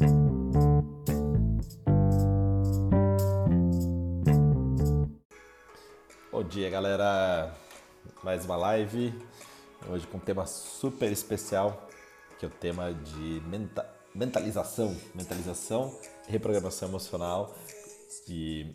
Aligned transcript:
Bom 0.00 0.06
dia, 6.48 6.70
galera. 6.70 7.54
Mais 8.24 8.46
uma 8.46 8.56
live. 8.56 9.12
Hoje 9.90 10.06
com 10.06 10.16
um 10.16 10.20
tema 10.20 10.46
super 10.46 11.12
especial, 11.12 11.86
que 12.38 12.46
é 12.46 12.48
o 12.48 12.50
tema 12.50 12.94
de 12.94 13.42
menta 13.46 13.86
mentalização, 14.14 14.96
mentalização, 15.14 15.94
reprogramação 16.26 16.88
emocional 16.88 17.54
e, 18.26 18.74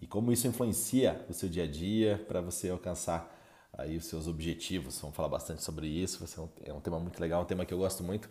e 0.00 0.06
como 0.06 0.30
isso 0.32 0.46
influencia 0.46 1.26
o 1.28 1.34
seu 1.34 1.48
dia 1.48 1.64
a 1.64 1.66
dia 1.66 2.24
para 2.28 2.40
você 2.40 2.70
alcançar 2.70 3.36
aí 3.72 3.96
os 3.96 4.06
seus 4.06 4.28
objetivos. 4.28 4.98
Vamos 5.00 5.16
falar 5.16 5.28
bastante 5.28 5.64
sobre 5.64 5.88
isso. 5.88 6.24
É 6.64 6.72
um 6.72 6.80
tema 6.80 7.00
muito 7.00 7.20
legal, 7.20 7.42
um 7.42 7.46
tema 7.46 7.66
que 7.66 7.74
eu 7.74 7.78
gosto 7.78 8.04
muito. 8.04 8.28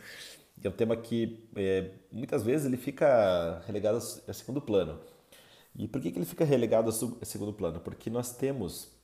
É 0.63 0.69
um 0.69 0.71
tema 0.71 0.95
que 0.95 1.47
é, 1.55 1.91
muitas 2.11 2.43
vezes 2.43 2.65
ele 2.65 2.77
fica 2.77 3.61
relegado 3.67 3.98
a 3.98 4.34
segundo 4.34 4.59
plano. 4.61 4.99
E 5.75 5.88
por 5.88 6.02
que, 6.02 6.11
que 6.11 6.17
ele 6.17 6.25
fica 6.25 6.45
relegado 6.45 6.89
a 6.89 7.25
segundo 7.25 7.53
plano? 7.53 7.80
Porque 7.80 8.09
nós 8.09 8.31
temos 8.31 8.95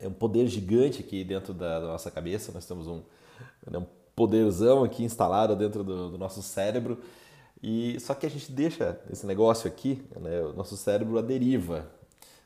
é 0.00 0.08
um 0.08 0.12
poder 0.12 0.46
gigante 0.46 1.00
aqui 1.00 1.24
dentro 1.24 1.52
da, 1.52 1.80
nossa 1.80 2.10
cabeça, 2.10 2.52
nós 2.52 2.64
temos 2.64 2.86
um, 2.86 3.02
né, 3.70 3.78
um 3.78 3.86
poderzão 4.14 4.84
aqui 4.84 5.04
instalado 5.04 5.54
dentro 5.56 5.84
do, 5.84 6.10
do, 6.10 6.18
nosso 6.18 6.42
cérebro, 6.42 6.98
e 7.62 7.98
só 8.00 8.14
que 8.14 8.26
a 8.26 8.30
gente 8.30 8.50
deixa 8.50 9.00
esse 9.10 9.26
negócio 9.26 9.68
aqui, 9.68 10.02
né, 10.20 10.40
o 10.42 10.52
nosso 10.52 10.76
cérebro 10.76 11.18
a 11.18 11.22
deriva. 11.22 11.90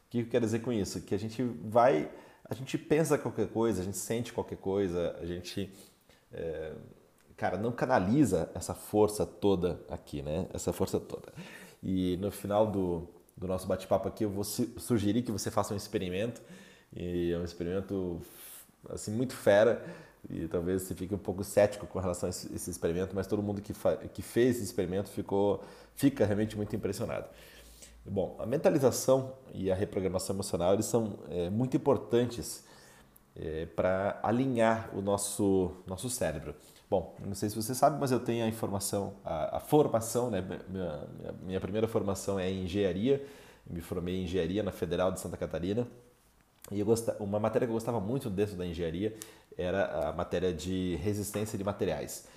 O 0.07 0.11
que 0.11 0.21
eu 0.21 0.27
quero 0.27 0.45
dizer 0.45 0.61
com 0.61 0.73
isso? 0.73 1.01
Que 1.01 1.15
a 1.15 1.19
gente 1.19 1.43
vai, 1.43 2.11
a 2.45 2.55
gente 2.55 2.77
pensa 2.79 3.19
qualquer 3.19 3.49
coisa, 3.49 3.83
a 3.83 3.85
gente 3.85 3.97
sente 3.97 4.33
qualquer 4.33 4.59
coisa, 4.59 5.17
a 5.21 5.27
gente, 5.27 5.71
é, 6.33 6.73
cara, 7.37 7.57
não 7.57 7.73
canaliza 7.73 8.51
essa 8.55 8.75
força 8.75 9.27
toda 9.27 9.81
aqui, 9.89 10.23
né? 10.23 10.47
Essa 10.53 10.73
força 10.73 10.99
toda. 10.99 11.33
E 11.83 12.17
no 12.17 12.31
final 12.31 12.67
do, 12.67 13.09
do 13.37 13.47
nosso 13.47 13.67
bate-papo 13.67 14.09
aqui, 14.09 14.25
eu 14.25 14.31
vou 14.31 14.45
sugerir 14.45 15.23
que 15.23 15.33
você 15.33 15.51
faça 15.51 15.75
um 15.75 15.77
experimento. 15.77 16.41
E 16.95 17.33
é 17.33 17.39
um 17.39 17.45
experimento 17.45 18.21
assim 18.89 19.11
muito 19.11 19.35
fera 19.35 19.85
e 20.29 20.49
talvez 20.49 20.83
você 20.83 20.95
fique 20.95 21.15
um 21.15 21.19
pouco 21.19 21.45
cético 21.45 21.87
com 21.87 21.99
relação 21.99 22.29
a 22.29 22.31
esse, 22.31 22.71
experimento, 22.71 23.15
mas 23.15 23.27
todo 23.27 23.43
mundo 23.43 23.61
que, 23.61 23.73
que 24.13 24.23
fez 24.23 24.57
esse 24.57 24.65
experimento 24.65 25.09
ficou 25.11 25.63
fica 25.95 26.25
realmente 26.25 26.57
muito 26.57 26.75
impressionado. 26.75 27.27
Bom, 28.05 28.37
a 28.39 28.47
mentalização 28.47 29.35
e 29.53 29.71
a 29.71 29.75
reprogramação 29.75 30.35
emocional 30.35 30.75
eles 30.75 30.87
são 30.87 31.19
é, 31.29 31.51
muito 31.51 31.77
importantes 31.77 32.65
é, 33.35 33.67
para 33.67 34.19
alinhar 34.23 34.91
o 34.97 35.01
nosso 35.01 35.73
nosso 35.87 36.09
cérebro. 36.09 36.55
Bom, 36.89 37.17
não 37.25 37.35
sei 37.35 37.51
se 37.51 37.57
você 37.57 37.75
sabe, 37.75 37.99
mas 37.99 38.13
eu 38.13 38.21
tenho 38.21 38.45
a 38.45 38.49
informação, 38.49 39.15
a, 39.25 39.57
a 39.57 39.61
formação, 39.61 40.31
né? 40.31 40.41
Minha, 40.69 41.09
minha, 41.43 41.61
primeira 41.61 41.89
formação 41.89 42.39
é 42.39 42.49
em 42.49 42.65
engenharia. 42.65 43.25
me 43.69 43.81
formei 43.81 44.17
em 44.17 44.25
engenharia 44.25 44.63
na 44.63 44.71
Federal 44.71 45.11
de 45.11 45.19
Santa 45.19 45.37
Catarina. 45.37 45.87
E 46.71 46.83
gostava, 46.83 47.23
uma 47.23 47.41
matéria 47.41 47.67
que 47.67 47.71
eu 47.71 47.75
gostava 47.75 48.01
muito 48.01 48.31
dentro 48.31 48.57
da 48.57 48.65
engenharia 48.65 49.17
era 49.59 50.09
a 50.09 50.13
matéria 50.13 50.53
de 50.53 50.97
resistência 51.03 51.59
de 51.59 51.65
materiais. 51.65 52.29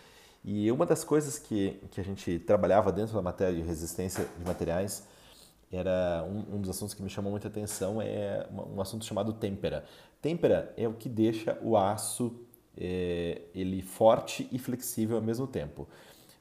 E 0.44 0.72
uma 0.72 0.86
das 0.86 1.04
coisas 1.04 1.38
que, 1.38 1.80
que 1.92 2.00
a 2.02 2.04
gente 2.04 2.40
trabalhava 2.40 2.92
dentro 2.92 3.14
da 3.14 3.22
matéria 3.22 3.56
de 3.56 3.62
resistência 3.62 4.26
de 4.38 4.46
materiais 4.46 5.04
era 5.72 6.26
um, 6.28 6.56
um 6.56 6.62
dos 6.62 6.72
assuntos 6.72 6.96
que 6.96 7.04
me 7.04 7.10
chamou 7.10 7.32
muita 7.32 7.48
atenção 7.48 8.02
é 8.02 8.48
um 8.52 8.82
assunto 8.82 9.06
chamado 9.06 9.34
têmpera. 9.34 9.86
Têmpera 10.22 10.74
é 10.76 10.88
o 10.88 10.94
que 10.94 11.08
deixa 11.08 11.58
o 11.62 11.78
aço 11.78 12.34
é, 12.80 13.42
ele 13.54 13.82
forte 13.82 14.48
e 14.52 14.58
flexível 14.58 15.18
ao 15.18 15.22
mesmo 15.22 15.46
tempo. 15.46 15.88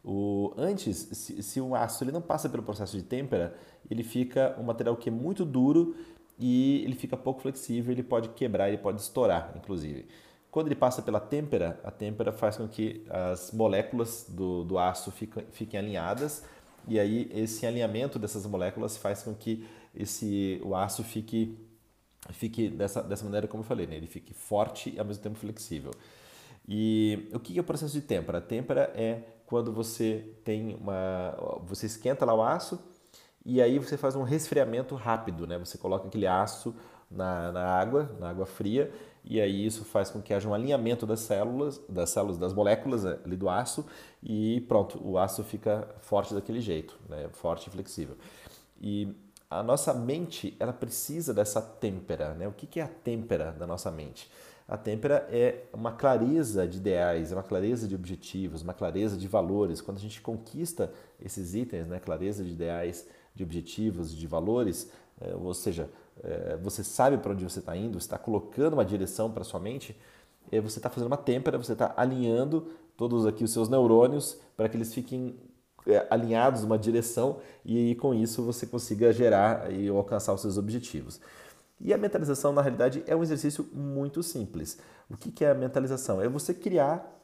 O, 0.05 0.55
antes, 0.57 0.97
se, 1.13 1.43
se 1.43 1.61
o 1.61 1.75
aço 1.75 2.05
ele 2.05 2.13
não 2.13 2.23
passa 2.23 2.49
pelo 2.49 2.63
processo 2.63 2.97
de 2.97 3.03
têmpera, 3.03 3.55
ele 3.91 4.05
fica 4.05 4.57
um 4.59 4.63
material 4.63 4.97
que 4.97 5.09
é 5.09 5.13
muito 5.13 5.45
duro 5.45 5.97
e 6.39 6.83
ele 6.85 6.95
fica 6.95 7.17
pouco 7.17 7.43
flexível, 7.43 7.93
ele 7.93 8.03
pode 8.03 8.29
quebrar, 8.31 8.69
ele 8.69 8.79
pode 8.79 9.01
estourar, 9.01 9.53
inclusive. 9.57 10.07
Quando 10.51 10.69
ele 10.69 10.77
passa 10.77 11.03
pela 11.03 11.21
têmpera, 11.21 11.79
a 11.85 11.91
têmpera 11.91 12.33
faz 12.33 12.57
com 12.57 12.67
que 12.69 13.05
as 13.11 13.53
moléculas 13.53 14.25
do, 14.29 14.65
do 14.65 14.79
aço 14.79 15.11
fiquem, 15.11 15.45
fiquem 15.51 15.79
alinhadas 15.79 16.45
e 16.87 16.99
aí 16.99 17.31
esse 17.35 17.67
alinhamento 17.67 18.19
dessas 18.19 18.47
moléculas 18.47 18.97
faz 18.97 19.23
com 19.23 19.35
que 19.35 19.67
esse, 19.95 20.61
o 20.65 20.75
aço 20.75 21.05
fique, 21.05 21.59
fique 22.31 22.69
dessa, 22.69 23.03
dessa 23.03 23.25
maneira 23.25 23.47
como 23.47 23.63
eu 23.63 23.67
falei, 23.67 23.87
né? 23.87 23.97
ele 23.97 24.07
fique 24.07 24.33
forte 24.33 24.95
e 24.95 24.99
ao 24.99 25.05
mesmo 25.05 25.23
tempo 25.23 25.39
flexível. 25.39 25.91
E 26.69 27.31
o 27.33 27.41
que 27.41 27.57
é 27.57 27.61
o 27.61 27.65
processo 27.65 27.95
de 27.95 28.03
têmpera? 28.03 28.41
Têmpera 28.41 28.93
é 28.95 29.23
quando 29.47 29.73
você 29.73 30.35
tem 30.45 30.77
uma. 30.77 31.35
você 31.63 31.87
esquenta 31.87 32.27
lá 32.27 32.35
o 32.35 32.43
aço 32.43 32.79
e 33.45 33.63
aí 33.63 33.79
você 33.79 33.97
faz 33.97 34.15
um 34.15 34.23
resfriamento 34.23 34.95
rápido, 34.95 35.47
né? 35.47 35.59
Você 35.59 35.79
coloca 35.79 36.07
aquele 36.07 36.27
aço 36.27 36.75
na, 37.11 37.51
na 37.51 37.65
água, 37.65 38.15
na 38.21 38.29
água 38.29 38.45
fria, 38.45 38.93
e 39.25 39.41
aí 39.41 39.65
isso 39.65 39.87
faz 39.87 40.11
com 40.11 40.21
que 40.21 40.35
haja 40.35 40.47
um 40.47 40.53
alinhamento 40.53 41.07
das 41.07 41.21
células, 41.21 41.81
das 41.89 42.11
células, 42.11 42.37
das 42.37 42.53
moléculas 42.53 43.07
eh, 43.07 43.19
ali 43.25 43.37
do 43.37 43.49
aço, 43.49 43.87
e 44.23 44.61
pronto, 44.69 45.01
o 45.03 45.17
aço 45.17 45.43
fica 45.43 45.89
forte 46.01 46.35
daquele 46.35 46.61
jeito, 46.61 46.99
né? 47.09 47.29
forte 47.33 47.69
e 47.69 47.71
flexível. 47.71 48.17
E 48.79 49.15
a 49.51 49.63
nossa 49.63 49.95
mente, 49.95 50.55
ela 50.61 50.73
precisa 50.75 51.33
dessa 51.33 51.63
têmpera, 51.63 52.35
né? 52.35 52.47
O 52.47 52.53
que 52.53 52.79
é 52.79 52.83
a 52.83 52.89
têmpera 52.89 53.53
da 53.53 53.67
nossa 53.67 53.91
mente? 53.91 54.31
A 54.69 54.77
têmpera 54.77 55.27
é 55.31 55.65
uma 55.73 55.93
clareza 55.93 56.69
de 56.69 56.77
ideais, 56.77 57.33
é 57.33 57.35
uma 57.35 57.43
clareza 57.43 57.89
de 57.89 57.95
objetivos, 57.95 58.61
uma 58.61 58.75
clareza 58.75 59.17
de 59.17 59.27
valores. 59.27 59.81
Quando 59.81 59.97
a 59.97 60.01
gente 60.01 60.21
conquista 60.21 60.93
esses 61.19 61.55
itens, 61.55 61.87
né? 61.87 61.99
clareza 61.99 62.45
de 62.45 62.51
ideais, 62.51 63.09
de 63.35 63.43
objetivos, 63.43 64.15
de 64.15 64.27
valores, 64.27 64.91
é, 65.23 65.35
ou 65.35 65.55
seja, 65.55 65.89
é, 66.23 66.59
você 66.59 66.85
sabe 66.85 67.17
para 67.17 67.33
onde 67.33 67.45
você 67.45 67.61
está 67.61 67.75
indo, 67.75 67.99
você 67.99 68.05
está 68.05 68.19
colocando 68.19 68.75
uma 68.75 68.85
direção 68.85 69.31
para 69.31 69.43
sua 69.43 69.59
mente, 69.59 69.99
é, 70.53 70.61
você 70.61 70.79
está 70.79 70.91
fazendo 70.91 71.07
uma 71.07 71.17
têmpera, 71.17 71.57
você 71.57 71.73
está 71.73 71.95
alinhando 71.97 72.69
todos 72.95 73.25
aqui 73.25 73.45
os 73.45 73.53
seus 73.53 73.71
neurônios 73.71 74.39
para 74.55 74.69
que 74.69 74.77
eles 74.77 74.93
fiquem 74.93 75.35
alinhados 76.11 76.63
numa 76.63 76.79
direção 76.79 77.39
e 77.65 77.95
com 77.95 78.13
isso 78.13 78.43
você 78.43 78.67
consiga 78.67 79.11
gerar 79.13 79.73
e 79.73 79.89
alcançar 79.89 80.35
os 80.35 80.43
seus 80.43 80.59
objetivos. 80.59 81.19
E 81.81 81.95
a 81.95 81.99
mentalização, 81.99 82.53
na 82.53 82.61
realidade, 82.61 83.05
é 83.07 83.15
um 83.15 83.23
exercício 83.23 83.69
muito 83.73 84.23
simples. 84.23 84.79
O 85.09 85.17
que 85.17 85.45
é 85.45 85.51
a 85.51 85.55
mentalização? 85.55 86.21
É 86.21 86.29
você 86.29 86.53
criar 86.53 87.15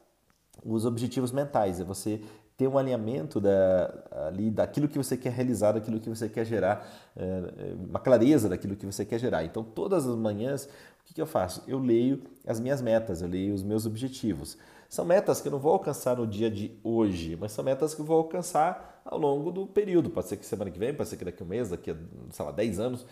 os 0.63 0.85
objetivos 0.85 1.31
mentais, 1.31 1.79
é 1.79 1.83
você 1.83 2.21
ter 2.57 2.67
um 2.67 2.77
alinhamento 2.77 3.41
da, 3.41 3.93
ali 4.27 4.49
daquilo 4.49 4.87
que 4.87 4.97
você 4.97 5.17
quer 5.17 5.33
realizar, 5.33 5.73
daquilo 5.73 5.99
que 5.99 6.09
você 6.09 6.29
quer 6.29 6.45
gerar, 6.45 6.87
é, 7.15 7.73
uma 7.77 7.99
clareza 7.99 8.47
daquilo 8.47 8.75
que 8.75 8.85
você 8.85 9.03
quer 9.03 9.19
gerar. 9.19 9.43
Então, 9.43 9.61
todas 9.61 10.07
as 10.07 10.15
manhãs, 10.15 10.63
o 10.63 10.69
que, 11.05 11.13
que 11.13 11.21
eu 11.21 11.25
faço? 11.25 11.63
Eu 11.67 11.79
leio 11.79 12.21
as 12.47 12.59
minhas 12.59 12.81
metas, 12.81 13.21
eu 13.21 13.27
leio 13.27 13.53
os 13.53 13.61
meus 13.61 13.85
objetivos. 13.85 14.57
São 14.87 15.03
metas 15.03 15.41
que 15.41 15.49
eu 15.49 15.51
não 15.51 15.59
vou 15.59 15.73
alcançar 15.73 16.15
no 16.15 16.25
dia 16.25 16.49
de 16.49 16.71
hoje, 16.81 17.35
mas 17.35 17.51
são 17.51 17.63
metas 17.63 17.93
que 17.93 17.99
eu 17.99 18.05
vou 18.05 18.17
alcançar 18.17 19.01
ao 19.03 19.19
longo 19.19 19.51
do 19.51 19.67
período. 19.67 20.09
Pode 20.09 20.27
ser 20.27 20.37
que 20.37 20.45
semana 20.45 20.71
que 20.71 20.79
vem, 20.79 20.93
pode 20.93 21.09
ser 21.09 21.17
que 21.17 21.25
daqui 21.25 21.43
a 21.43 21.45
um 21.45 21.49
mês, 21.49 21.69
daqui 21.69 21.91
a, 21.91 21.95
sei 22.31 22.45
lá, 22.45 22.51
10 22.51 22.79
anos. 22.79 23.05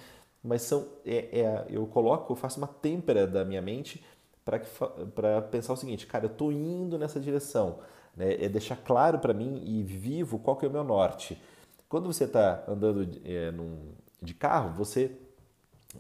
Mas 0.44 0.64
são, 0.64 0.88
é, 1.06 1.40
é 1.40 1.66
eu 1.70 1.86
coloco, 1.88 2.34
eu 2.34 2.36
faço 2.36 2.58
uma 2.58 2.68
têmpera 2.68 3.26
da 3.26 3.46
minha 3.46 3.62
mente 3.62 4.04
para 4.44 5.42
pensar 5.44 5.72
o 5.72 5.78
seguinte, 5.78 6.06
cara, 6.06 6.26
eu 6.26 6.32
estou 6.32 6.52
indo 6.52 6.98
nessa 6.98 7.20
direção 7.20 7.80
né, 8.16 8.44
é 8.44 8.50
deixar 8.50 8.76
claro 8.78 9.20
para 9.20 9.34
mim 9.34 9.62
e 9.66 9.84
vivo 9.84 10.40
qual 10.40 10.56
que 10.56 10.66
é 10.66 10.70
o 10.70 10.72
meu 10.72 10.84
norte. 10.84 11.42
Quando 11.90 12.12
você 12.12 12.26
está 12.26 12.64
andando 12.68 13.08
é, 13.26 13.52
num, 13.52 13.92
de 14.22 14.34
carro, 14.34 14.74
você 14.74 15.12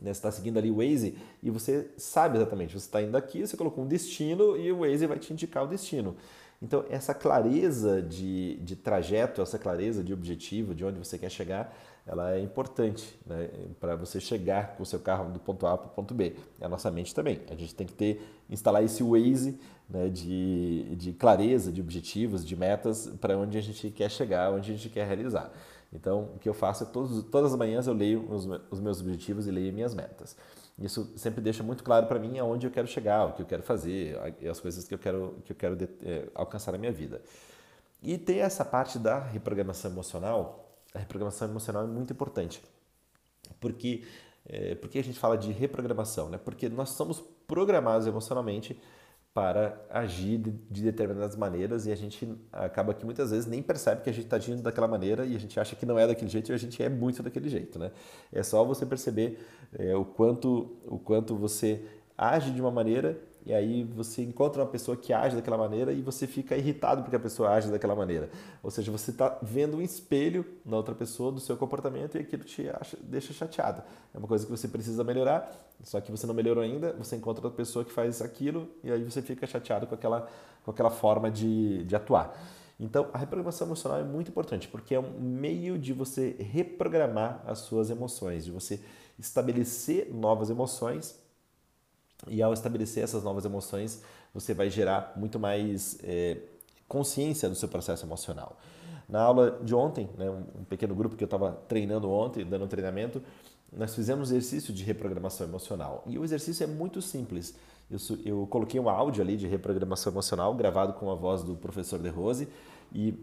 né, 0.02 0.12
está 0.12 0.32
seguindo 0.32 0.58
ali 0.58 0.72
o 0.72 0.78
Waze 0.78 1.18
e 1.42 1.50
você 1.50 1.90
sabe 1.98 2.38
exatamente, 2.38 2.74
você 2.74 2.86
está 2.86 3.02
indo 3.02 3.16
aqui, 3.16 3.46
você 3.46 3.58
colocou 3.58 3.84
um 3.84 3.88
destino 3.88 4.58
e 4.58 4.72
o 4.72 4.80
Waze 4.80 5.06
vai 5.06 5.20
te 5.20 5.34
indicar 5.34 5.64
o 5.64 5.68
destino. 5.68 6.16
Então, 6.62 6.86
essa 6.90 7.14
clareza 7.14 8.02
de, 8.02 8.56
de 8.58 8.76
trajeto, 8.76 9.42
essa 9.42 9.60
clareza 9.60 10.02
de 10.02 10.14
objetivo, 10.14 10.74
de 10.74 10.86
onde 10.86 10.98
você 10.98 11.18
quer 11.18 11.30
chegar, 11.30 11.76
ela 12.06 12.34
é 12.34 12.40
importante 12.40 13.18
né, 13.26 13.50
para 13.80 13.96
você 13.96 14.20
chegar 14.20 14.76
com 14.76 14.84
o 14.84 14.86
seu 14.86 15.00
carro 15.00 15.32
do 15.32 15.40
ponto 15.40 15.66
A 15.66 15.78
para 15.78 15.88
o 15.88 15.90
ponto 15.90 16.14
B. 16.14 16.36
E 16.60 16.64
a 16.64 16.68
nossa 16.68 16.92
mente 16.92 17.16
também. 17.16 17.42
A 17.50 17.56
gente 17.56 17.74
tem 17.74 17.88
que 17.88 17.94
ter, 17.94 18.22
instalar 18.50 18.84
esse 18.84 19.02
Waze 19.02 19.58
né, 19.90 20.10
de, 20.10 20.96
de 20.96 21.14
clareza, 21.14 21.72
de 21.72 21.80
objetivos, 21.80 22.46
de 22.46 22.56
metas 22.56 23.08
para 23.22 23.38
onde 23.38 23.58
a 23.58 23.62
gente 23.62 23.90
quer 23.90 24.12
chegar, 24.12 24.52
onde 24.52 24.72
a 24.72 24.76
gente 24.76 24.90
quer 24.90 25.08
realizar. 25.08 25.52
Então, 25.94 26.32
o 26.36 26.40
que 26.40 26.50
eu 26.50 26.54
faço 26.54 26.84
é 26.84 26.88
todos, 26.88 27.24
todas 27.26 27.54
as 27.54 27.58
manhãs 27.58 27.88
eu 27.88 27.94
leio 27.94 28.30
os, 28.30 28.46
os 28.70 28.80
meus 28.80 29.00
objetivos 29.00 29.48
e 29.48 29.52
leio 29.52 29.72
minhas 29.72 29.94
metas. 29.94 30.36
Isso 30.78 31.12
sempre 31.16 31.40
deixa 31.40 31.62
muito 31.64 31.84
claro 31.84 32.08
para 32.08 32.20
mim 32.20 32.40
aonde 32.40 32.66
eu 32.66 32.72
quero 32.72 32.88
chegar, 32.88 33.26
o 33.26 33.34
que 33.34 33.42
eu 33.44 33.46
quero 33.46 33.62
fazer, 33.62 34.18
as 34.50 34.60
coisas 34.60 34.88
que 34.88 34.94
eu 34.94 34.98
quero, 34.98 35.36
que 35.46 35.52
eu 35.52 35.56
quero 35.56 35.78
é, 36.04 36.28
alcançar 36.34 36.72
na 36.72 36.78
minha 36.78 36.92
vida. 36.92 37.22
E 38.02 38.18
tem 38.18 38.40
essa 38.42 38.66
parte 38.66 38.98
da 39.00 39.20
reprogramação 39.20 39.92
emocional. 39.92 40.63
A 40.94 41.00
reprogramação 41.00 41.48
emocional 41.48 41.84
é 41.84 41.88
muito 41.88 42.14
importante. 42.14 42.62
Porque, 43.60 44.04
é, 44.46 44.76
porque 44.76 45.00
a 45.00 45.04
gente 45.04 45.18
fala 45.18 45.38
de 45.38 45.52
reprogramação? 45.52 46.30
Né? 46.30 46.38
Porque 46.38 46.70
nós 46.70 46.90
somos 46.90 47.22
programados 47.48 48.08
emocionalmente 48.08 48.80
para 49.34 49.84
agir 49.90 50.38
de, 50.38 50.52
de, 50.52 50.84
determinadas 50.84 51.36
maneiras 51.36 51.88
e 51.88 51.92
a 51.92 51.96
gente 51.96 52.38
acaba 52.52 52.94
que 52.94 53.04
muitas 53.04 53.32
vezes 53.32 53.48
nem 53.48 53.64
percebe 53.64 54.04
que 54.04 54.10
a 54.10 54.14
gente 54.14 54.26
está 54.26 54.36
agindo 54.36 54.62
daquela 54.62 54.88
maneira 54.88 55.26
e 55.26 55.36
a 55.36 55.40
gente 55.40 55.60
acha 55.60 55.76
que 55.76 55.88
não 55.88 55.98
é 55.98 56.06
daquele 56.06 56.30
jeito 56.30 56.52
e 56.52 56.54
a 56.54 56.58
gente 56.58 56.82
é 56.84 56.88
muito 56.88 57.24
daquele 57.24 57.50
jeito, 57.50 57.80
né? 57.80 57.92
É 58.32 58.44
só 58.44 58.64
você 58.64 58.86
perceber 58.86 59.44
é, 59.74 59.96
o 59.96 60.06
quanto 60.06 60.78
o 60.86 61.00
quanto 61.00 61.36
você 61.36 61.84
age 62.16 62.52
de 62.52 62.62
uma 62.62 62.70
maneira 62.70 63.20
e 63.46 63.54
aí 63.54 63.84
você 63.84 64.22
encontra 64.22 64.62
uma 64.62 64.70
pessoa 64.70 64.96
que 64.96 65.12
age 65.12 65.36
daquela 65.36 65.58
maneira 65.58 65.92
e 65.92 66.02
você 66.02 66.26
fica 66.26 66.56
irritado 66.56 67.02
porque 67.02 67.16
a 67.16 67.20
pessoa 67.20 67.50
age 67.50 67.70
daquela 67.70 67.94
maneira. 67.94 68.30
Ou 68.62 68.72
seja, 68.72 68.90
você 68.90 69.12
está 69.12 69.38
vendo 69.42 69.78
um 69.78 69.82
espelho 69.82 70.46
na 70.66 70.78
outra 70.78 70.96
pessoa 70.96 71.32
do 71.32 71.42
seu 71.42 71.58
comportamento 71.58 72.16
e 72.16 72.22
aquilo 72.22 72.44
te 72.44 72.70
acha, 72.70 72.98
deixa 73.02 73.34
chateado. 73.34 73.84
É 74.14 74.18
uma 74.18 74.28
coisa 74.28 74.46
que 74.46 74.52
você 74.52 74.68
precisa 74.68 75.04
melhorar, 75.04 75.52
só 75.84 76.00
que 76.00 76.10
você 76.10 76.26
não 76.26 76.34
melhorou 76.34 76.64
ainda, 76.64 76.94
você 76.94 77.18
encontra 77.18 77.46
outra 77.46 77.58
pessoa 77.58 77.84
que 77.84 77.92
faz 77.92 78.22
aquilo 78.22 78.70
e 78.82 78.92
aí 78.92 79.04
você 79.04 79.22
fica 79.22 79.46
chateado 79.46 79.88
com 79.88 79.96
aquela, 79.96 80.28
com 80.64 80.72
aquela 80.72 80.90
forma 80.90 81.30
de, 81.30 81.84
de 81.84 81.96
atuar. 81.96 82.34
Então, 82.80 83.10
a 83.14 83.18
reprogramação 83.18 83.68
emocional 83.68 84.00
é 84.00 84.04
muito 84.04 84.30
importante 84.30 84.70
porque 84.70 84.96
é 84.96 85.00
um 85.00 85.20
meio 85.20 85.78
de 85.78 85.92
você 85.92 86.36
reprogramar 86.40 87.44
as 87.46 87.60
suas 87.60 87.90
emoções, 87.90 88.46
de 88.46 88.52
você 88.52 88.80
estabelecer 89.20 90.14
novas 90.14 90.50
emoções 90.50 91.23
e 92.28 92.42
ao 92.42 92.54
estabelecer 92.54 93.04
essas 93.04 93.24
novas 93.24 93.46
emoções, 93.46 94.02
você 94.34 94.54
vai 94.54 94.70
gerar 94.70 95.14
muito 95.16 95.40
mais 95.40 96.00
é, 96.04 96.38
consciência 96.88 97.50
do 97.50 97.56
seu 97.56 97.68
processo 97.68 98.06
emocional. 98.06 98.58
Na 99.08 99.22
aula 99.22 99.60
de 99.62 99.76
ontem, 99.76 100.10
né, 100.18 100.30
um 100.30 100.64
pequeno 100.64 100.96
grupo 100.96 101.16
que 101.16 101.24
eu 101.24 101.28
estava 101.28 101.52
treinando 101.68 102.10
ontem, 102.10 102.46
dando 102.46 102.66
um 102.66 102.68
treinamento, 102.68 103.22
nós 103.72 103.94
fizemos 103.94 104.30
um 104.30 104.36
exercício 104.36 104.74
de 104.74 104.84
reprogramação 104.84 105.48
emocional. 105.48 106.04
E 106.08 106.18
o 106.18 106.24
exercício 106.24 106.64
é 106.64 106.68
muito 106.68 107.02
simples. 107.02 107.56
Eu, 107.90 107.98
eu 108.26 108.48
coloquei 108.48 108.80
um 108.80 108.90
áudio 108.90 109.22
ali 109.22 109.36
de 109.36 109.48
reprogramação 109.48 110.12
emocional, 110.12 110.54
gravado 110.54 110.94
com 110.94 111.12
a 111.12 111.16
voz 111.16 111.44
do 111.44 111.56
professor 111.56 112.00
De 112.00 112.10
Rose, 112.10 112.48
e 112.94 113.14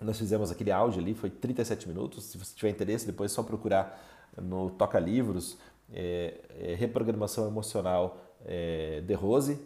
nós 0.00 0.18
fizemos 0.18 0.50
aquele 0.50 0.70
áudio 0.70 1.00
ali, 1.00 1.14
foi 1.14 1.28
37 1.28 1.88
minutos. 1.88 2.24
Se 2.24 2.38
você 2.38 2.54
tiver 2.54 2.70
interesse, 2.70 3.06
depois 3.06 3.32
é 3.32 3.34
só 3.34 3.42
procurar 3.42 4.00
no 4.40 4.70
Toca 4.70 4.98
Livros 4.98 5.58
é, 5.92 6.40
é, 6.58 6.74
reprogramação 6.74 7.46
emocional 7.46 8.18
é, 8.44 9.00
de 9.00 9.14
Rose, 9.14 9.58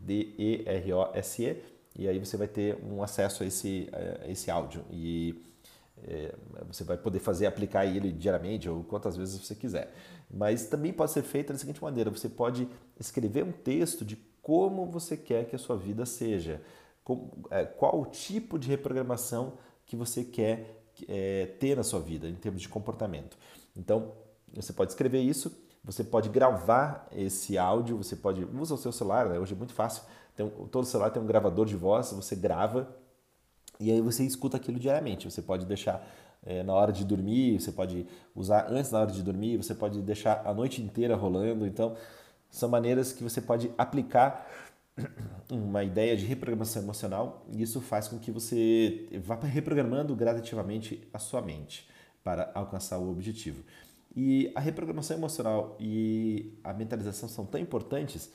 D-E-R-O-S-E, 0.00 1.56
e 1.98 2.08
aí 2.08 2.18
você 2.18 2.36
vai 2.36 2.48
ter 2.48 2.78
um 2.84 3.02
acesso 3.02 3.42
a 3.42 3.46
esse, 3.46 3.88
a 4.22 4.30
esse 4.30 4.50
áudio. 4.50 4.82
E 4.90 5.42
é, 6.04 6.34
você 6.66 6.84
vai 6.84 6.96
poder 6.96 7.18
fazer, 7.18 7.46
aplicar 7.46 7.84
ele 7.84 8.10
diariamente 8.10 8.68
ou 8.68 8.82
quantas 8.82 9.16
vezes 9.16 9.38
você 9.38 9.54
quiser. 9.54 9.92
Mas 10.30 10.66
também 10.66 10.92
pode 10.92 11.12
ser 11.12 11.22
feito 11.22 11.52
da 11.52 11.58
seguinte 11.58 11.82
maneira: 11.82 12.10
você 12.10 12.28
pode 12.28 12.66
escrever 12.98 13.44
um 13.44 13.52
texto 13.52 14.04
de 14.04 14.16
como 14.40 14.86
você 14.86 15.16
quer 15.16 15.46
que 15.46 15.54
a 15.54 15.58
sua 15.58 15.76
vida 15.76 16.06
seja, 16.06 16.60
é, 17.50 17.64
qual 17.64 18.00
o 18.00 18.06
tipo 18.06 18.58
de 18.58 18.68
reprogramação 18.68 19.54
que 19.86 19.94
você 19.94 20.24
quer 20.24 20.82
é, 21.08 21.46
ter 21.60 21.76
na 21.76 21.82
sua 21.82 22.00
vida 22.00 22.28
em 22.28 22.34
termos 22.34 22.62
de 22.62 22.68
comportamento. 22.68 23.36
Então, 23.76 24.12
você 24.52 24.72
pode 24.72 24.90
escrever 24.92 25.20
isso 25.20 25.50
você 25.84 26.04
pode 26.04 26.28
gravar 26.28 27.08
esse 27.10 27.58
áudio, 27.58 27.96
você 27.96 28.14
pode. 28.14 28.44
Usa 28.44 28.74
o 28.74 28.78
seu 28.78 28.92
celular, 28.92 29.28
né? 29.28 29.38
hoje 29.38 29.54
é 29.54 29.56
muito 29.56 29.74
fácil. 29.74 30.02
Tem, 30.36 30.48
todo 30.70 30.86
celular 30.86 31.10
tem 31.10 31.22
um 31.22 31.26
gravador 31.26 31.66
de 31.66 31.76
voz, 31.76 32.12
você 32.12 32.36
grava 32.36 32.88
e 33.78 33.90
aí 33.90 34.00
você 34.00 34.24
escuta 34.24 34.56
aquilo 34.56 34.78
diariamente. 34.78 35.28
Você 35.30 35.42
pode 35.42 35.66
deixar 35.66 36.06
é, 36.44 36.62
na 36.62 36.72
hora 36.72 36.92
de 36.92 37.04
dormir, 37.04 37.60
você 37.60 37.72
pode 37.72 38.06
usar 38.34 38.66
antes 38.70 38.90
da 38.90 39.00
hora 39.00 39.10
de 39.10 39.22
dormir, 39.22 39.56
você 39.56 39.74
pode 39.74 40.00
deixar 40.02 40.42
a 40.44 40.54
noite 40.54 40.80
inteira 40.80 41.16
rolando. 41.16 41.66
Então, 41.66 41.96
são 42.48 42.68
maneiras 42.68 43.12
que 43.12 43.24
você 43.24 43.40
pode 43.40 43.72
aplicar 43.76 44.46
uma 45.50 45.82
ideia 45.82 46.16
de 46.16 46.24
reprogramação 46.24 46.82
emocional 46.82 47.44
e 47.50 47.60
isso 47.60 47.80
faz 47.80 48.06
com 48.06 48.18
que 48.18 48.30
você 48.30 49.08
vá 49.24 49.34
reprogramando 49.36 50.14
gradativamente 50.14 51.08
a 51.12 51.18
sua 51.18 51.42
mente 51.42 51.88
para 52.22 52.52
alcançar 52.54 52.98
o 52.98 53.10
objetivo. 53.10 53.64
E 54.14 54.52
a 54.54 54.60
reprogramação 54.60 55.16
emocional 55.16 55.76
e 55.80 56.52
a 56.62 56.72
mentalização 56.72 57.28
são 57.28 57.46
tão 57.46 57.60
importantes 57.60 58.30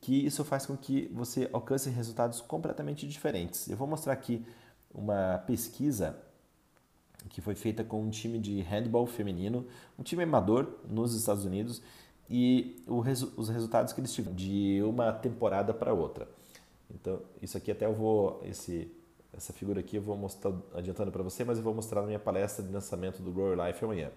que 0.00 0.24
isso 0.24 0.44
faz 0.44 0.66
com 0.66 0.76
que 0.76 1.10
você 1.12 1.48
alcance 1.52 1.90
resultados 1.90 2.40
completamente 2.40 3.06
diferentes. 3.06 3.68
Eu 3.68 3.76
vou 3.76 3.86
mostrar 3.86 4.12
aqui 4.12 4.44
uma 4.92 5.38
pesquisa 5.46 6.16
que 7.28 7.40
foi 7.40 7.54
feita 7.54 7.82
com 7.82 8.02
um 8.02 8.10
time 8.10 8.38
de 8.38 8.60
handball 8.60 9.06
feminino, 9.06 9.66
um 9.98 10.02
time 10.02 10.22
amador 10.22 10.68
nos 10.88 11.14
Estados 11.14 11.44
Unidos, 11.44 11.82
e 12.28 12.82
os 12.86 13.48
resultados 13.48 13.92
que 13.92 14.00
eles 14.00 14.12
tiveram 14.12 14.34
de 14.34 14.82
uma 14.82 15.12
temporada 15.12 15.74
para 15.74 15.92
outra. 15.92 16.28
Então, 16.90 17.20
isso 17.42 17.56
aqui 17.56 17.70
até 17.70 17.86
eu 17.86 17.94
vou, 17.94 18.40
esse, 18.44 18.90
essa 19.32 19.52
figura 19.52 19.80
aqui 19.80 19.96
eu 19.96 20.02
vou 20.02 20.16
mostrar 20.16 20.52
adiantando 20.74 21.10
para 21.10 21.22
você, 21.22 21.44
mas 21.44 21.58
eu 21.58 21.64
vou 21.64 21.74
mostrar 21.74 22.00
na 22.02 22.06
minha 22.06 22.18
palestra 22.18 22.64
de 22.64 22.72
lançamento 22.72 23.22
do 23.22 23.30
Grow 23.32 23.54
Life 23.54 23.84
amanhã. 23.84 24.10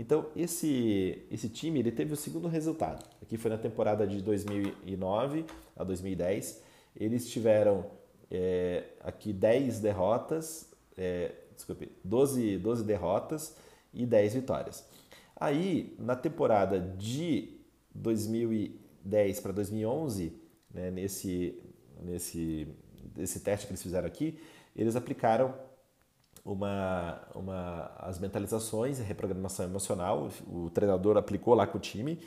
Então, 0.00 0.28
esse, 0.34 1.26
esse 1.30 1.50
time 1.50 1.78
ele 1.78 1.92
teve 1.92 2.14
o 2.14 2.16
segundo 2.16 2.48
resultado. 2.48 3.04
Aqui 3.20 3.36
foi 3.36 3.50
na 3.50 3.58
temporada 3.58 4.06
de 4.06 4.22
2009 4.22 5.44
a 5.76 5.84
2010. 5.84 6.62
Eles 6.96 7.28
tiveram 7.28 7.84
é, 8.30 8.82
aqui 9.00 9.30
10 9.30 9.78
derrotas, 9.80 10.72
é, 10.96 11.32
desculpe, 11.54 11.92
12, 12.02 12.56
12 12.56 12.82
derrotas 12.82 13.54
e 13.92 14.06
10 14.06 14.32
vitórias. 14.32 14.88
Aí, 15.36 15.94
na 15.98 16.16
temporada 16.16 16.80
de 16.80 17.60
2010 17.94 19.40
para 19.40 19.52
2011, 19.52 20.32
né, 20.72 20.90
nesse, 20.90 21.60
nesse, 22.02 22.66
nesse 23.14 23.40
teste 23.40 23.66
que 23.66 23.72
eles 23.72 23.82
fizeram 23.82 24.06
aqui, 24.06 24.40
eles 24.74 24.96
aplicaram 24.96 25.54
uma, 26.44 27.20
uma, 27.34 27.92
as 27.98 28.18
mentalizações, 28.18 29.00
a 29.00 29.04
reprogramação 29.04 29.64
emocional, 29.64 30.30
o 30.46 30.70
treinador 30.70 31.16
aplicou 31.16 31.54
lá 31.54 31.66
com 31.66 31.78
o 31.78 31.80
time, 31.80 32.20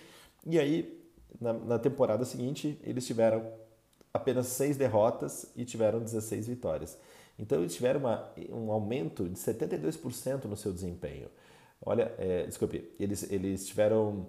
e 0.45 0.60
aí 0.60 1.04
na, 1.39 1.54
na 1.54 1.80
temporada 1.80 2.25
seguinte 2.25 2.80
eles 2.83 3.06
tiveram 3.06 3.51
apenas 4.13 4.48
seis 4.48 4.77
derrotas 4.77 5.51
e 5.56 5.65
tiveram 5.65 6.00
16 6.00 6.48
vitórias. 6.48 6.98
Então 7.38 7.60
eles 7.60 7.74
tiveram 7.74 8.00
uma, 8.00 8.31
um 8.51 8.71
aumento 8.71 9.27
de 9.27 9.36
72% 9.36 10.45
no 10.45 10.56
seu 10.56 10.71
desempenho. 10.71 11.30
Olha, 11.81 12.13
é, 12.18 12.45
desculpe, 12.45 12.94
eles, 13.00 13.30
eles 13.31 13.68
tiveram, 13.68 14.27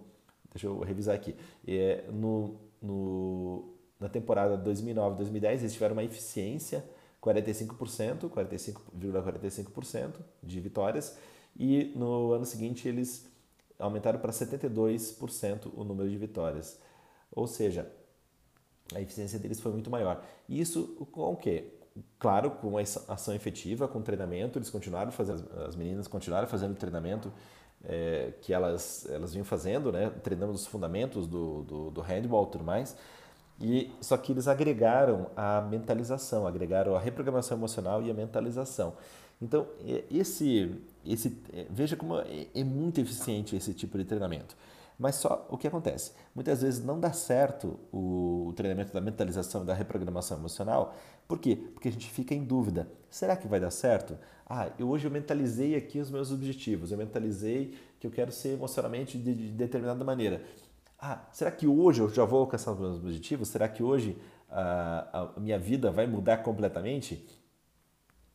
deixa 0.50 0.66
eu 0.66 0.80
revisar 0.80 1.14
aqui, 1.14 1.36
é, 1.68 2.04
no, 2.10 2.58
no, 2.80 3.74
na 4.00 4.08
temporada 4.08 4.58
2009-2010 4.58 5.44
eles 5.60 5.72
tiveram 5.74 5.92
uma 5.92 6.02
eficiência 6.02 6.84
45%, 7.24 8.28
45,45% 8.28 10.16
de 10.42 10.60
vitórias, 10.60 11.16
e 11.56 11.92
no 11.96 12.32
ano 12.32 12.44
seguinte 12.44 12.86
eles 12.86 13.26
aumentaram 13.78 14.18
para 14.18 14.30
72% 14.30 15.70
o 15.74 15.84
número 15.84 16.10
de 16.10 16.18
vitórias. 16.18 16.78
Ou 17.30 17.46
seja, 17.46 17.90
a 18.94 19.00
eficiência 19.00 19.38
deles 19.38 19.60
foi 19.60 19.72
muito 19.72 19.90
maior. 19.90 20.22
Isso 20.48 21.06
com 21.10 21.32
o 21.32 21.36
quê? 21.36 21.72
Claro, 22.18 22.50
com 22.50 22.76
a 22.76 22.82
ação 22.82 23.34
efetiva, 23.34 23.88
com 23.88 24.02
treinamento, 24.02 24.58
eles 24.58 24.68
continuaram 24.68 25.12
fazendo, 25.12 25.48
as 25.62 25.76
meninas 25.76 26.08
continuaram 26.08 26.46
fazendo 26.46 26.74
treinamento 26.74 27.32
é, 27.84 28.32
que 28.40 28.52
elas, 28.52 29.06
elas 29.10 29.32
vinham 29.32 29.44
fazendo, 29.44 29.92
né? 29.92 30.10
treinando 30.22 30.52
os 30.52 30.66
fundamentos 30.66 31.26
do, 31.26 31.62
do, 31.62 31.90
do 31.90 32.00
handball 32.00 32.48
e 32.48 32.50
tudo 32.50 32.64
mais, 32.64 32.96
e 33.60 33.92
só 34.00 34.16
que 34.16 34.32
eles 34.32 34.48
agregaram 34.48 35.30
a 35.36 35.60
mentalização, 35.60 36.46
agregaram 36.46 36.96
a 36.96 37.00
reprogramação 37.00 37.56
emocional 37.56 38.02
e 38.02 38.10
a 38.10 38.14
mentalização. 38.14 38.94
Então, 39.40 39.66
esse, 40.10 40.74
esse 41.04 41.36
veja 41.70 41.96
como 41.96 42.18
é, 42.18 42.46
é 42.54 42.64
muito 42.64 43.00
eficiente 43.00 43.54
esse 43.54 43.74
tipo 43.74 43.98
de 43.98 44.04
treinamento. 44.04 44.56
Mas 44.98 45.16
só 45.16 45.46
o 45.50 45.58
que 45.58 45.66
acontece? 45.66 46.12
Muitas 46.34 46.62
vezes 46.62 46.84
não 46.84 47.00
dá 47.00 47.12
certo 47.12 47.78
o, 47.92 48.46
o 48.48 48.52
treinamento 48.52 48.92
da 48.92 49.00
mentalização 49.00 49.62
e 49.62 49.66
da 49.66 49.74
reprogramação 49.74 50.38
emocional. 50.38 50.94
Por 51.26 51.38
quê? 51.38 51.56
Porque 51.74 51.88
a 51.88 51.92
gente 51.92 52.08
fica 52.10 52.34
em 52.34 52.44
dúvida. 52.44 52.88
Será 53.10 53.36
que 53.36 53.48
vai 53.48 53.58
dar 53.58 53.70
certo? 53.70 54.16
Ah, 54.46 54.70
eu, 54.78 54.88
hoje 54.88 55.06
eu 55.06 55.10
mentalizei 55.10 55.74
aqui 55.74 55.98
os 55.98 56.10
meus 56.10 56.30
objetivos. 56.30 56.92
Eu 56.92 56.98
mentalizei 56.98 57.74
que 57.98 58.06
eu 58.06 58.10
quero 58.10 58.30
ser 58.30 58.50
emocionalmente 58.50 59.18
de, 59.18 59.34
de 59.34 59.48
determinada 59.48 60.04
maneira 60.04 60.42
ah, 61.06 61.28
será 61.32 61.50
que 61.50 61.66
hoje 61.66 62.00
eu 62.00 62.08
já 62.08 62.24
vou 62.24 62.40
alcançar 62.40 62.72
os 62.72 62.78
meus 62.78 62.96
objetivos? 62.96 63.48
Será 63.48 63.68
que 63.68 63.82
hoje 63.82 64.16
a, 64.48 65.32
a 65.36 65.40
minha 65.40 65.58
vida 65.58 65.90
vai 65.90 66.06
mudar 66.06 66.38
completamente? 66.38 67.26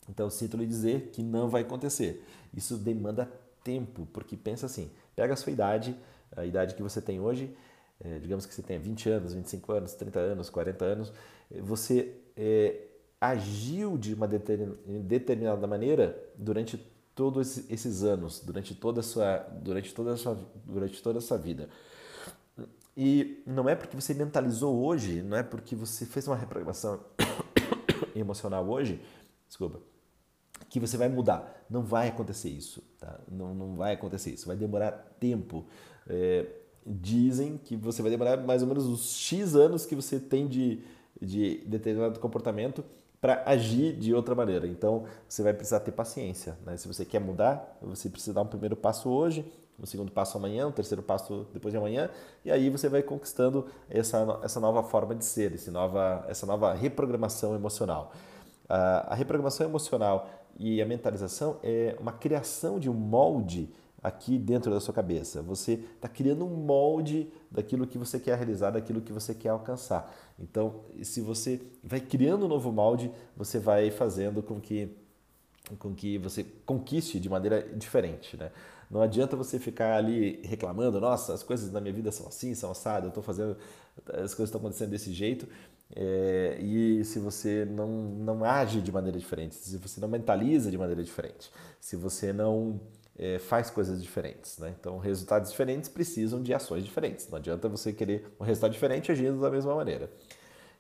Então, 0.07 0.29
sinto 0.29 0.55
lhe 0.55 0.67
dizer 0.67 1.09
que 1.11 1.23
não 1.23 1.49
vai 1.49 1.63
acontecer. 1.63 2.23
Isso 2.53 2.77
demanda 2.77 3.31
tempo, 3.63 4.07
porque 4.13 4.37
pensa 4.37 4.67
assim, 4.67 4.91
pega 5.15 5.33
a 5.33 5.35
sua 5.35 5.51
idade, 5.51 5.95
a 6.35 6.45
idade 6.45 6.75
que 6.75 6.83
você 6.83 7.01
tem 7.01 7.19
hoje, 7.19 7.55
é, 7.99 8.19
digamos 8.19 8.45
que 8.45 8.53
você 8.53 8.61
tenha 8.61 8.79
20 8.79 9.09
anos, 9.09 9.33
25 9.33 9.71
anos, 9.71 9.93
30 9.95 10.19
anos, 10.19 10.49
40 10.51 10.85
anos, 10.85 11.13
você 11.61 12.15
é, 12.37 12.81
agiu 13.19 13.97
de 13.97 14.13
uma 14.13 14.27
determinada 14.27 15.65
maneira 15.65 16.17
durante 16.35 16.77
todos 17.15 17.69
esses 17.69 18.03
anos, 18.03 18.39
durante 18.39 18.75
toda 18.75 18.99
a 18.99 19.03
sua, 19.03 19.37
durante 19.61 19.91
toda 19.91 20.13
a 20.13 20.17
sua, 20.17 20.37
durante 20.65 21.01
toda 21.01 21.17
a 21.17 21.21
sua 21.21 21.37
vida. 21.37 21.67
E 23.01 23.41
não 23.45 23.69
é 23.69 23.75
porque 23.75 23.95
você 23.95 24.13
mentalizou 24.13 24.83
hoje, 24.83 25.21
não 25.21 25.37
é 25.37 25.41
porque 25.41 25.73
você 25.73 26.05
fez 26.05 26.27
uma 26.27 26.35
reprogramação 26.35 26.99
emocional 28.13 28.67
hoje, 28.67 29.01
desculpa, 29.47 29.79
que 30.69 30.81
você 30.81 30.97
vai 30.97 31.07
mudar. 31.07 31.63
Não 31.69 31.81
vai 31.81 32.09
acontecer 32.09 32.49
isso, 32.49 32.83
tá? 32.99 33.17
Não, 33.31 33.55
não 33.55 33.77
vai 33.77 33.93
acontecer 33.93 34.31
isso. 34.31 34.47
Vai 34.47 34.57
demorar 34.57 34.91
tempo. 35.17 35.65
É, 36.09 36.45
dizem 36.85 37.57
que 37.57 37.77
você 37.77 38.01
vai 38.01 38.11
demorar 38.11 38.35
mais 38.35 38.63
ou 38.63 38.67
menos 38.67 38.85
os 38.85 39.15
X 39.15 39.55
anos 39.55 39.85
que 39.85 39.95
você 39.95 40.19
tem 40.19 40.45
de, 40.45 40.83
de 41.21 41.63
determinado 41.67 42.19
comportamento 42.19 42.83
para 43.21 43.43
agir 43.45 43.95
de 43.95 44.13
outra 44.13 44.35
maneira. 44.35 44.67
Então, 44.67 45.05
você 45.25 45.41
vai 45.41 45.53
precisar 45.53 45.79
ter 45.79 45.93
paciência. 45.93 46.57
Né? 46.65 46.75
Se 46.75 46.85
você 46.85 47.05
quer 47.05 47.19
mudar, 47.21 47.77
você 47.81 48.09
precisa 48.09 48.33
dar 48.33 48.41
um 48.41 48.47
primeiro 48.47 48.75
passo 48.75 49.09
hoje, 49.09 49.49
um 49.81 49.85
segundo 49.85 50.11
passo 50.11 50.37
amanhã, 50.37 50.67
um 50.67 50.71
terceiro 50.71 51.01
passo 51.01 51.47
depois 51.53 51.71
de 51.71 51.77
amanhã, 51.77 52.09
e 52.43 52.51
aí 52.51 52.69
você 52.69 52.89
vai 52.89 53.01
conquistando 53.01 53.67
essa, 53.89 54.39
essa 54.43 54.59
nova 54.59 54.83
forma 54.83 55.15
de 55.15 55.25
ser, 55.25 55.53
esse 55.53 55.71
nova, 55.71 56.25
essa 56.27 56.45
nova 56.45 56.73
reprogramação 56.73 57.55
emocional. 57.55 58.13
A 58.67 59.15
reprogramação 59.15 59.65
emocional 59.65 60.29
e 60.59 60.81
a 60.81 60.85
mentalização 60.85 61.57
é 61.63 61.95
uma 61.99 62.11
criação 62.11 62.79
de 62.79 62.89
um 62.89 62.93
molde 62.93 63.73
aqui 64.01 64.37
dentro 64.37 64.71
da 64.71 64.79
sua 64.79 64.93
cabeça. 64.93 65.41
Você 65.41 65.73
está 65.73 66.07
criando 66.07 66.45
um 66.45 66.49
molde 66.49 67.31
daquilo 67.49 67.87
que 67.87 67.97
você 67.97 68.19
quer 68.19 68.37
realizar, 68.37 68.71
daquilo 68.71 69.01
que 69.01 69.11
você 69.11 69.33
quer 69.33 69.49
alcançar. 69.49 70.13
Então, 70.37 70.81
se 71.01 71.21
você 71.21 71.61
vai 71.83 71.99
criando 71.99 72.45
um 72.45 72.47
novo 72.47 72.71
molde, 72.71 73.11
você 73.35 73.59
vai 73.59 73.89
fazendo 73.91 74.43
com 74.43 74.59
que 74.59 74.95
com 75.77 75.93
que 75.93 76.17
você 76.17 76.43
conquiste 76.65 77.19
de 77.19 77.29
maneira 77.29 77.61
diferente, 77.61 78.35
né? 78.35 78.51
Não 78.89 79.01
adianta 79.01 79.35
você 79.35 79.59
ficar 79.59 79.95
ali 79.95 80.41
reclamando, 80.43 80.99
nossa, 80.99 81.33
as 81.33 81.43
coisas 81.43 81.71
na 81.71 81.79
minha 81.79 81.93
vida 81.93 82.11
são 82.11 82.27
assim, 82.27 82.55
são 82.55 82.71
assadas, 82.71 83.03
eu 83.03 83.09
estou 83.09 83.23
fazendo, 83.23 83.55
as 84.07 84.33
coisas 84.33 84.49
estão 84.49 84.59
acontecendo 84.59 84.89
desse 84.89 85.13
jeito, 85.13 85.47
é, 85.95 86.57
e 86.59 87.03
se 87.05 87.19
você 87.19 87.65
não, 87.65 87.87
não 87.87 88.43
age 88.43 88.81
de 88.81 88.91
maneira 88.91 89.17
diferente, 89.17 89.55
se 89.55 89.77
você 89.77 89.99
não 89.99 90.07
mentaliza 90.07 90.71
de 90.71 90.77
maneira 90.77 91.03
diferente, 91.03 91.51
se 91.79 91.95
você 91.95 92.33
não 92.33 92.79
é, 93.19 93.37
faz 93.37 93.69
coisas 93.69 94.01
diferentes. 94.01 94.57
Né? 94.57 94.73
Então, 94.79 94.97
resultados 94.97 95.51
diferentes 95.51 95.89
precisam 95.89 96.41
de 96.41 96.53
ações 96.53 96.85
diferentes. 96.85 97.27
Não 97.29 97.37
adianta 97.37 97.67
você 97.67 97.91
querer 97.91 98.33
um 98.39 98.43
resultado 98.43 98.71
diferente 98.71 99.11
agindo 99.11 99.39
da 99.41 99.51
mesma 99.51 99.75
maneira. 99.75 100.09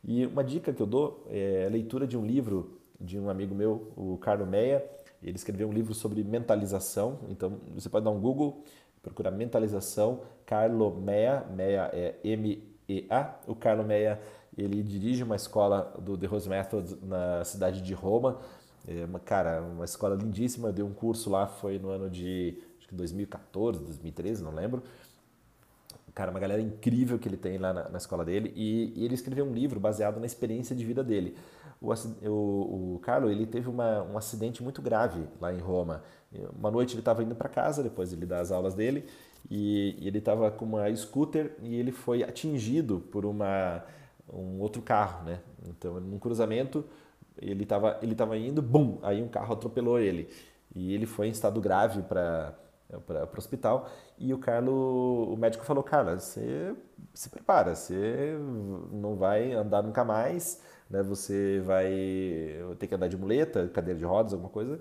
E 0.03 0.25
uma 0.25 0.43
dica 0.43 0.71
que 0.71 0.81
eu 0.81 0.87
dou 0.87 1.25
é 1.29 1.65
a 1.67 1.69
leitura 1.69 2.07
de 2.07 2.17
um 2.17 2.25
livro 2.25 2.79
de 2.99 3.19
um 3.19 3.29
amigo 3.29 3.53
meu, 3.53 3.91
o 3.95 4.17
Carlo 4.17 4.45
Meia. 4.45 4.83
Ele 5.21 5.35
escreveu 5.35 5.67
um 5.67 5.73
livro 5.73 5.93
sobre 5.93 6.23
mentalização. 6.23 7.19
Então, 7.29 7.59
você 7.73 7.89
pode 7.89 8.05
dar 8.05 8.11
um 8.11 8.19
Google, 8.19 8.63
procurar 9.01 9.31
mentalização. 9.31 10.21
Carlo 10.45 10.95
Meia, 10.99 11.45
Meia 11.49 11.89
é 11.93 12.15
M-E-A. 12.23 13.39
O 13.47 13.55
Carlo 13.55 13.83
Meia 13.83 14.19
ele 14.57 14.83
dirige 14.83 15.23
uma 15.23 15.35
escola 15.35 15.93
do 15.99 16.17
The 16.17 16.27
Rose 16.27 16.49
Method 16.49 16.97
na 17.03 17.43
cidade 17.43 17.81
de 17.81 17.93
Roma. 17.93 18.39
É 18.87 19.05
uma, 19.05 19.19
cara, 19.19 19.61
uma 19.61 19.85
escola 19.85 20.15
lindíssima. 20.15 20.71
Deu 20.71 20.85
um 20.85 20.93
curso 20.93 21.29
lá, 21.29 21.47
foi 21.47 21.77
no 21.79 21.89
ano 21.89 22.09
de 22.09 22.57
acho 22.77 22.87
que 22.87 22.95
2014, 22.95 23.83
2013, 23.83 24.43
não 24.43 24.53
lembro. 24.53 24.83
Cara, 26.19 26.31
uma 26.31 26.39
galera 26.41 26.61
incrível 26.61 27.17
que 27.17 27.29
ele 27.29 27.37
tem 27.37 27.57
lá 27.57 27.71
na, 27.71 27.87
na 27.87 27.97
escola 27.97 28.25
dele. 28.25 28.51
E, 28.53 28.91
e, 28.93 29.05
ele 29.05 29.13
escreveu 29.13 29.45
um 29.45 29.53
livro 29.53 29.79
baseado 29.79 30.19
na 30.19 30.25
experiência 30.25 30.75
de 30.75 30.83
vida 30.83 31.01
dele. 31.01 31.33
O, 31.81 31.93
o, 32.27 32.95
o 32.95 32.99
Carlo 32.99 33.31
ele 33.31 33.45
teve 33.45 33.69
uma, 33.69 34.03
um 34.03 34.17
acidente 34.17 34.61
muito 34.61 34.81
grave 34.81 35.23
lá 35.39 35.53
em 35.53 35.59
Roma. 35.59 36.03
Uma 36.53 36.69
noite 36.69 36.93
ele 36.93 36.99
estava 36.99 37.23
indo 37.23 37.35
para 37.35 37.47
casa, 37.47 37.81
depois 37.81 38.11
ele 38.11 38.25
dá 38.25 38.41
as 38.41 38.51
aulas 38.51 38.73
dele, 38.73 39.05
e, 39.49 39.95
e 39.97 40.09
ele 40.09 40.17
estava 40.17 40.51
com 40.51 40.65
uma 40.65 40.93
scooter 40.93 41.55
e 41.61 41.73
ele 41.73 41.93
foi 41.93 42.21
atingido 42.21 42.99
por 42.99 43.25
uma, 43.25 43.81
um 44.27 44.59
outro 44.59 44.81
carro, 44.81 45.23
né? 45.23 45.39
Então, 45.69 46.01
num 46.01 46.19
cruzamento, 46.19 46.83
ele 47.41 47.63
estava 47.63 47.97
ele 48.01 48.13
tava 48.13 48.37
indo, 48.37 48.61
bum, 48.61 48.99
aí 49.03 49.23
um 49.23 49.29
carro 49.29 49.53
atropelou 49.53 49.97
ele. 49.97 50.27
E 50.75 50.93
ele 50.93 51.05
foi 51.05 51.27
em 51.27 51.31
estado 51.31 51.61
grave 51.61 52.01
para 52.01 52.53
para 53.05 53.25
o 53.25 53.37
hospital 53.37 53.89
e 54.17 54.33
o 54.33 54.37
Carlos, 54.37 54.73
o 54.73 55.35
médico 55.37 55.63
falou, 55.63 55.83
cara, 55.83 56.19
você 56.19 56.75
se 57.13 57.29
prepara, 57.29 57.75
você 57.75 58.35
não 58.91 59.15
vai 59.15 59.53
andar 59.53 59.83
nunca 59.83 60.03
mais, 60.03 60.61
né? 60.89 61.03
Você 61.03 61.61
vai 61.65 61.91
ter 62.79 62.87
que 62.87 62.95
andar 62.95 63.07
de 63.07 63.17
muleta, 63.17 63.67
cadeira 63.69 63.99
de 63.99 64.05
rodas, 64.05 64.33
alguma 64.33 64.49
coisa. 64.49 64.79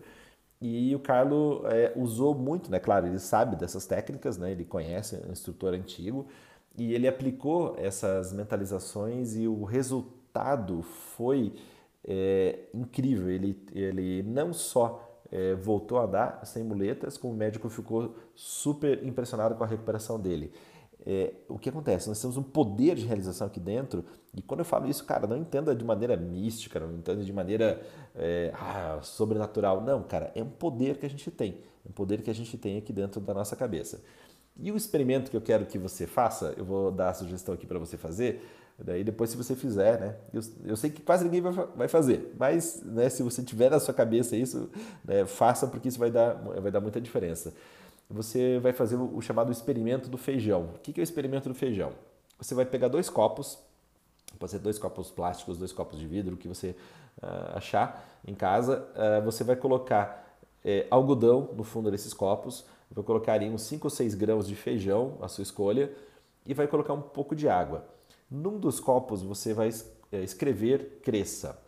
E 0.60 0.94
o 0.94 0.98
Carlos 0.98 1.64
é, 1.66 1.92
usou 1.94 2.34
muito, 2.34 2.70
né? 2.70 2.80
Claro, 2.80 3.06
ele 3.06 3.18
sabe 3.18 3.56
dessas 3.56 3.86
técnicas, 3.86 4.38
né? 4.38 4.50
Ele 4.52 4.64
conhece, 4.64 5.16
é 5.16 5.28
um 5.28 5.32
instrutor 5.32 5.74
antigo 5.74 6.26
e 6.76 6.94
ele 6.94 7.06
aplicou 7.06 7.76
essas 7.78 8.32
mentalizações 8.32 9.36
e 9.36 9.46
o 9.46 9.64
resultado 9.64 10.82
foi 10.82 11.54
é, 12.04 12.60
incrível. 12.74 13.30
Ele, 13.30 13.60
ele 13.72 14.22
não 14.22 14.52
só 14.52 15.07
é, 15.30 15.54
voltou 15.54 15.98
a 15.98 16.04
andar 16.04 16.40
sem 16.44 16.62
muletas, 16.62 17.16
como 17.16 17.34
o 17.34 17.36
médico 17.36 17.68
ficou 17.68 18.16
super 18.34 19.04
impressionado 19.04 19.54
com 19.54 19.64
a 19.64 19.66
recuperação 19.66 20.18
dele. 20.18 20.52
É, 21.06 21.32
o 21.48 21.58
que 21.58 21.68
acontece? 21.68 22.08
Nós 22.08 22.20
temos 22.20 22.36
um 22.36 22.42
poder 22.42 22.94
de 22.96 23.06
realização 23.06 23.46
aqui 23.46 23.60
dentro, 23.60 24.04
e 24.34 24.42
quando 24.42 24.60
eu 24.60 24.64
falo 24.64 24.88
isso, 24.88 25.04
cara, 25.04 25.26
não 25.26 25.36
entenda 25.36 25.74
de 25.74 25.84
maneira 25.84 26.16
mística, 26.16 26.78
não 26.78 26.92
entenda 26.92 27.22
de 27.24 27.32
maneira 27.32 27.80
é, 28.14 28.52
ah, 28.54 28.98
sobrenatural. 29.02 29.80
Não, 29.80 30.02
cara, 30.02 30.30
é 30.34 30.42
um 30.42 30.50
poder 30.50 30.98
que 30.98 31.06
a 31.06 31.10
gente 31.10 31.30
tem, 31.30 31.62
um 31.88 31.92
poder 31.92 32.22
que 32.22 32.30
a 32.30 32.34
gente 32.34 32.56
tem 32.58 32.76
aqui 32.76 32.92
dentro 32.92 33.20
da 33.20 33.32
nossa 33.32 33.56
cabeça. 33.56 34.02
E 34.60 34.72
o 34.72 34.76
experimento 34.76 35.30
que 35.30 35.36
eu 35.36 35.40
quero 35.40 35.66
que 35.66 35.78
você 35.78 36.06
faça, 36.06 36.52
eu 36.56 36.64
vou 36.64 36.90
dar 36.90 37.10
a 37.10 37.14
sugestão 37.14 37.54
aqui 37.54 37.66
para 37.66 37.78
você 37.78 37.96
fazer, 37.96 38.42
Daí 38.78 39.02
depois 39.02 39.30
se 39.30 39.36
você 39.36 39.56
fizer, 39.56 39.98
né? 39.98 40.14
Eu, 40.32 40.40
eu 40.64 40.76
sei 40.76 40.88
que 40.88 41.02
quase 41.02 41.24
ninguém 41.24 41.40
vai, 41.40 41.52
vai 41.52 41.88
fazer, 41.88 42.32
mas 42.38 42.80
né, 42.84 43.08
se 43.08 43.24
você 43.24 43.42
tiver 43.42 43.70
na 43.70 43.80
sua 43.80 43.92
cabeça 43.92 44.36
isso, 44.36 44.70
né, 45.04 45.26
faça 45.26 45.66
porque 45.66 45.88
isso 45.88 45.98
vai 45.98 46.12
dar, 46.12 46.34
vai 46.34 46.70
dar 46.70 46.80
muita 46.80 47.00
diferença. 47.00 47.52
Você 48.08 48.58
vai 48.60 48.72
fazer 48.72 48.96
o, 48.96 49.20
chamado 49.20 49.50
experimento 49.50 50.08
do 50.08 50.16
feijão. 50.16 50.70
O 50.76 50.78
que, 50.78 50.92
que 50.92 51.00
é 51.00 51.02
o 51.02 51.04
experimento 51.04 51.48
do 51.48 51.54
feijão? 51.54 51.92
Você 52.40 52.54
vai 52.54 52.64
pegar 52.64 52.88
dois 52.88 53.10
copos, 53.10 53.58
pode 54.38 54.52
ser 54.52 54.60
dois 54.60 54.78
copos 54.78 55.10
plásticos, 55.10 55.58
dois 55.58 55.72
copos 55.72 55.98
de 55.98 56.06
vidro, 56.06 56.34
o 56.34 56.38
que 56.38 56.46
você 56.46 56.76
uh, 57.20 57.56
achar 57.56 58.08
em 58.26 58.34
casa. 58.34 58.86
Uh, 58.94 59.24
você 59.24 59.42
vai 59.42 59.56
colocar 59.56 60.38
uh, 60.64 60.86
algodão 60.88 61.50
no 61.54 61.64
fundo 61.64 61.90
desses 61.90 62.14
copos, 62.14 62.64
vai 62.90 63.04
colocar 63.04 63.32
aí 63.32 63.50
uns 63.50 63.62
5 63.62 63.86
ou 63.86 63.90
6 63.90 64.14
grãos 64.14 64.46
de 64.46 64.54
feijão, 64.54 65.18
a 65.20 65.28
sua 65.28 65.42
escolha, 65.42 65.92
e 66.46 66.54
vai 66.54 66.66
colocar 66.66 66.94
um 66.94 67.02
pouco 67.02 67.36
de 67.36 67.48
água. 67.48 67.84
Num 68.30 68.58
dos 68.58 68.80
copos 68.80 69.22
você 69.22 69.54
vai 69.54 69.70
é, 70.12 70.22
escrever 70.22 71.00
cresça. 71.02 71.58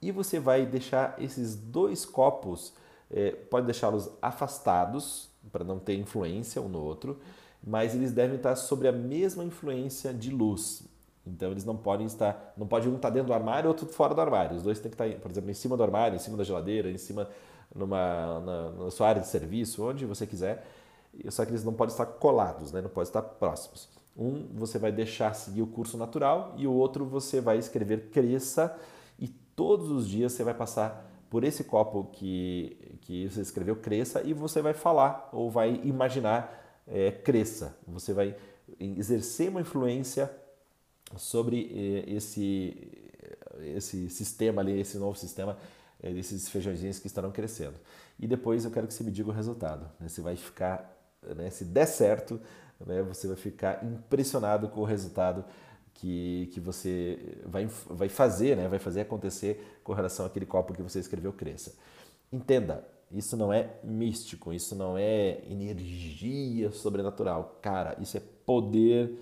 E 0.00 0.12
você 0.12 0.38
vai 0.38 0.64
deixar 0.64 1.20
esses 1.20 1.56
dois 1.56 2.04
copos, 2.04 2.72
é, 3.10 3.32
pode 3.32 3.66
deixá-los 3.66 4.08
afastados 4.22 5.28
para 5.50 5.64
não 5.64 5.78
ter 5.78 5.96
influência 5.96 6.62
um 6.62 6.68
no 6.68 6.80
outro, 6.80 7.18
mas 7.64 7.94
eles 7.94 8.12
devem 8.12 8.36
estar 8.36 8.54
sobre 8.54 8.86
a 8.86 8.92
mesma 8.92 9.44
influência 9.44 10.14
de 10.14 10.30
luz. 10.30 10.84
Então 11.26 11.50
eles 11.50 11.64
não 11.64 11.76
podem 11.76 12.06
estar, 12.06 12.54
não 12.56 12.66
pode 12.66 12.88
um 12.88 12.96
estar 12.96 13.10
dentro 13.10 13.28
do 13.28 13.34
armário 13.34 13.66
e 13.66 13.68
outro 13.68 13.86
fora 13.86 14.14
do 14.14 14.20
armário. 14.20 14.56
Os 14.56 14.62
dois 14.62 14.78
têm 14.78 14.90
que 14.90 14.94
estar, 14.94 15.20
por 15.20 15.30
exemplo, 15.30 15.50
em 15.50 15.54
cima 15.54 15.76
do 15.76 15.82
armário, 15.82 16.16
em 16.16 16.20
cima 16.20 16.36
da 16.36 16.44
geladeira, 16.44 16.90
em 16.90 16.96
cima 16.96 17.28
numa 17.74 18.40
na, 18.40 18.70
na 18.70 18.90
sua 18.90 19.08
área 19.08 19.20
de 19.20 19.28
serviço, 19.28 19.84
onde 19.84 20.06
você 20.06 20.26
quiser. 20.26 20.66
Só 21.28 21.44
que 21.44 21.50
eles 21.50 21.64
não 21.64 21.72
podem 21.72 21.92
estar 21.92 22.06
colados, 22.06 22.72
né? 22.72 22.80
não 22.80 22.88
podem 22.88 23.08
estar 23.08 23.22
próximos. 23.22 23.88
Um 24.18 24.48
você 24.52 24.78
vai 24.78 24.90
deixar 24.90 25.32
seguir 25.34 25.62
o 25.62 25.66
curso 25.66 25.96
natural 25.96 26.54
e 26.56 26.66
o 26.66 26.72
outro 26.72 27.06
você 27.06 27.40
vai 27.40 27.58
escrever 27.58 28.10
cresça 28.10 28.76
e 29.18 29.28
todos 29.28 29.90
os 29.90 30.08
dias 30.08 30.32
você 30.32 30.42
vai 30.42 30.54
passar 30.54 31.08
por 31.30 31.44
esse 31.44 31.64
copo 31.64 32.04
que, 32.12 32.98
que 33.02 33.28
você 33.28 33.40
escreveu 33.40 33.76
cresça 33.76 34.22
e 34.22 34.32
você 34.32 34.60
vai 34.60 34.74
falar 34.74 35.28
ou 35.32 35.50
vai 35.50 35.80
imaginar 35.84 36.82
é, 36.86 37.12
cresça. 37.12 37.76
Você 37.86 38.12
vai 38.12 38.34
exercer 38.80 39.50
uma 39.50 39.60
influência 39.60 40.30
sobre 41.16 41.70
é, 42.06 42.12
esse, 42.12 42.90
esse 43.60 44.10
sistema 44.10 44.62
ali, 44.62 44.80
esse 44.80 44.98
novo 44.98 45.18
sistema, 45.18 45.56
é, 46.02 46.10
esses 46.12 46.48
feijõezinhos 46.48 46.98
que 46.98 47.06
estarão 47.06 47.30
crescendo. 47.30 47.76
E 48.18 48.26
depois 48.26 48.64
eu 48.64 48.70
quero 48.70 48.86
que 48.86 48.94
você 48.94 49.04
me 49.04 49.10
diga 49.10 49.28
o 49.28 49.32
resultado. 49.32 49.88
Né? 50.00 50.08
Você 50.08 50.20
vai 50.20 50.36
ficar, 50.36 50.96
né? 51.36 51.50
se 51.50 51.64
der 51.64 51.86
certo, 51.86 52.40
né, 52.86 53.02
você 53.02 53.26
vai 53.26 53.36
ficar 53.36 53.84
impressionado 53.84 54.68
com 54.68 54.80
o 54.80 54.84
resultado 54.84 55.44
que, 55.94 56.48
que 56.52 56.60
você 56.60 57.38
vai, 57.44 57.66
vai 57.86 58.08
fazer, 58.08 58.56
né, 58.56 58.68
vai 58.68 58.78
fazer 58.78 59.00
acontecer 59.00 59.80
com 59.82 59.92
relação 59.92 60.24
àquele 60.24 60.46
copo 60.46 60.72
que 60.72 60.82
você 60.82 61.00
escreveu 61.00 61.32
cresça. 61.32 61.74
Entenda, 62.32 62.86
isso 63.10 63.36
não 63.36 63.52
é 63.52 63.76
místico, 63.82 64.52
isso 64.52 64.76
não 64.76 64.96
é 64.98 65.40
energia 65.48 66.70
sobrenatural. 66.70 67.58
Cara, 67.62 67.96
isso 68.00 68.16
é 68.16 68.22
poder 68.44 69.18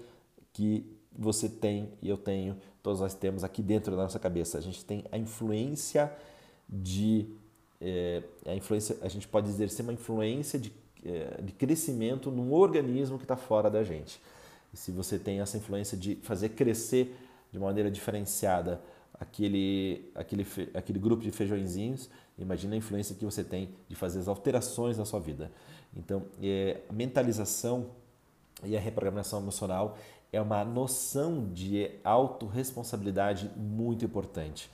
que 0.52 0.84
você 1.16 1.48
tem 1.48 1.92
e 2.02 2.08
eu 2.08 2.16
tenho, 2.16 2.56
todos 2.82 3.00
nós 3.00 3.14
temos 3.14 3.44
aqui 3.44 3.62
dentro 3.62 3.96
da 3.96 4.02
nossa 4.02 4.18
cabeça. 4.18 4.58
A 4.58 4.60
gente 4.60 4.84
tem 4.84 5.04
a 5.10 5.16
influência 5.16 6.12
de. 6.68 7.28
É, 7.80 8.22
a, 8.46 8.54
influência, 8.54 8.96
a 9.02 9.08
gente 9.08 9.28
pode 9.28 9.48
exercer 9.48 9.84
uma 9.84 9.92
influência 9.92 10.58
de 10.58 10.72
de 11.42 11.52
crescimento 11.52 12.30
num 12.30 12.52
organismo 12.52 13.18
que 13.18 13.25
está 13.25 13.36
fora 13.36 13.70
da 13.70 13.82
gente. 13.84 14.20
e 14.72 14.76
se 14.76 14.90
você 14.90 15.18
tem 15.18 15.40
essa 15.40 15.56
influência 15.56 15.96
de 15.96 16.16
fazer 16.16 16.50
crescer 16.50 17.16
de 17.52 17.58
maneira 17.58 17.90
diferenciada 17.90 18.80
aquele, 19.18 20.10
aquele, 20.14 20.46
aquele 20.75 20.98
grupo 20.98 21.22
de 21.22 21.30
feijõezinhos, 21.30 22.08
imagina 22.38 22.75
a 22.75 22.76
influência 22.76 23.14
que 23.14 23.25
você 23.25 23.42
tem 23.42 23.70
de 23.88 23.94
fazer 23.94 24.18
as 24.18 24.28
alterações 24.28 24.98
na 24.98 25.04
sua 25.04 25.20
vida. 25.20 25.50
Então, 25.96 26.22
é, 26.42 26.80
a 26.88 26.92
mentalização 26.92 27.86
e 28.62 28.76
a 28.76 28.80
reprogramação 28.80 29.40
emocional 29.40 29.96
é 30.32 30.40
uma 30.40 30.64
noção 30.64 31.48
de 31.52 31.90
autorresponsabilidade 32.04 33.50
muito 33.56 34.04
importante. 34.04 34.70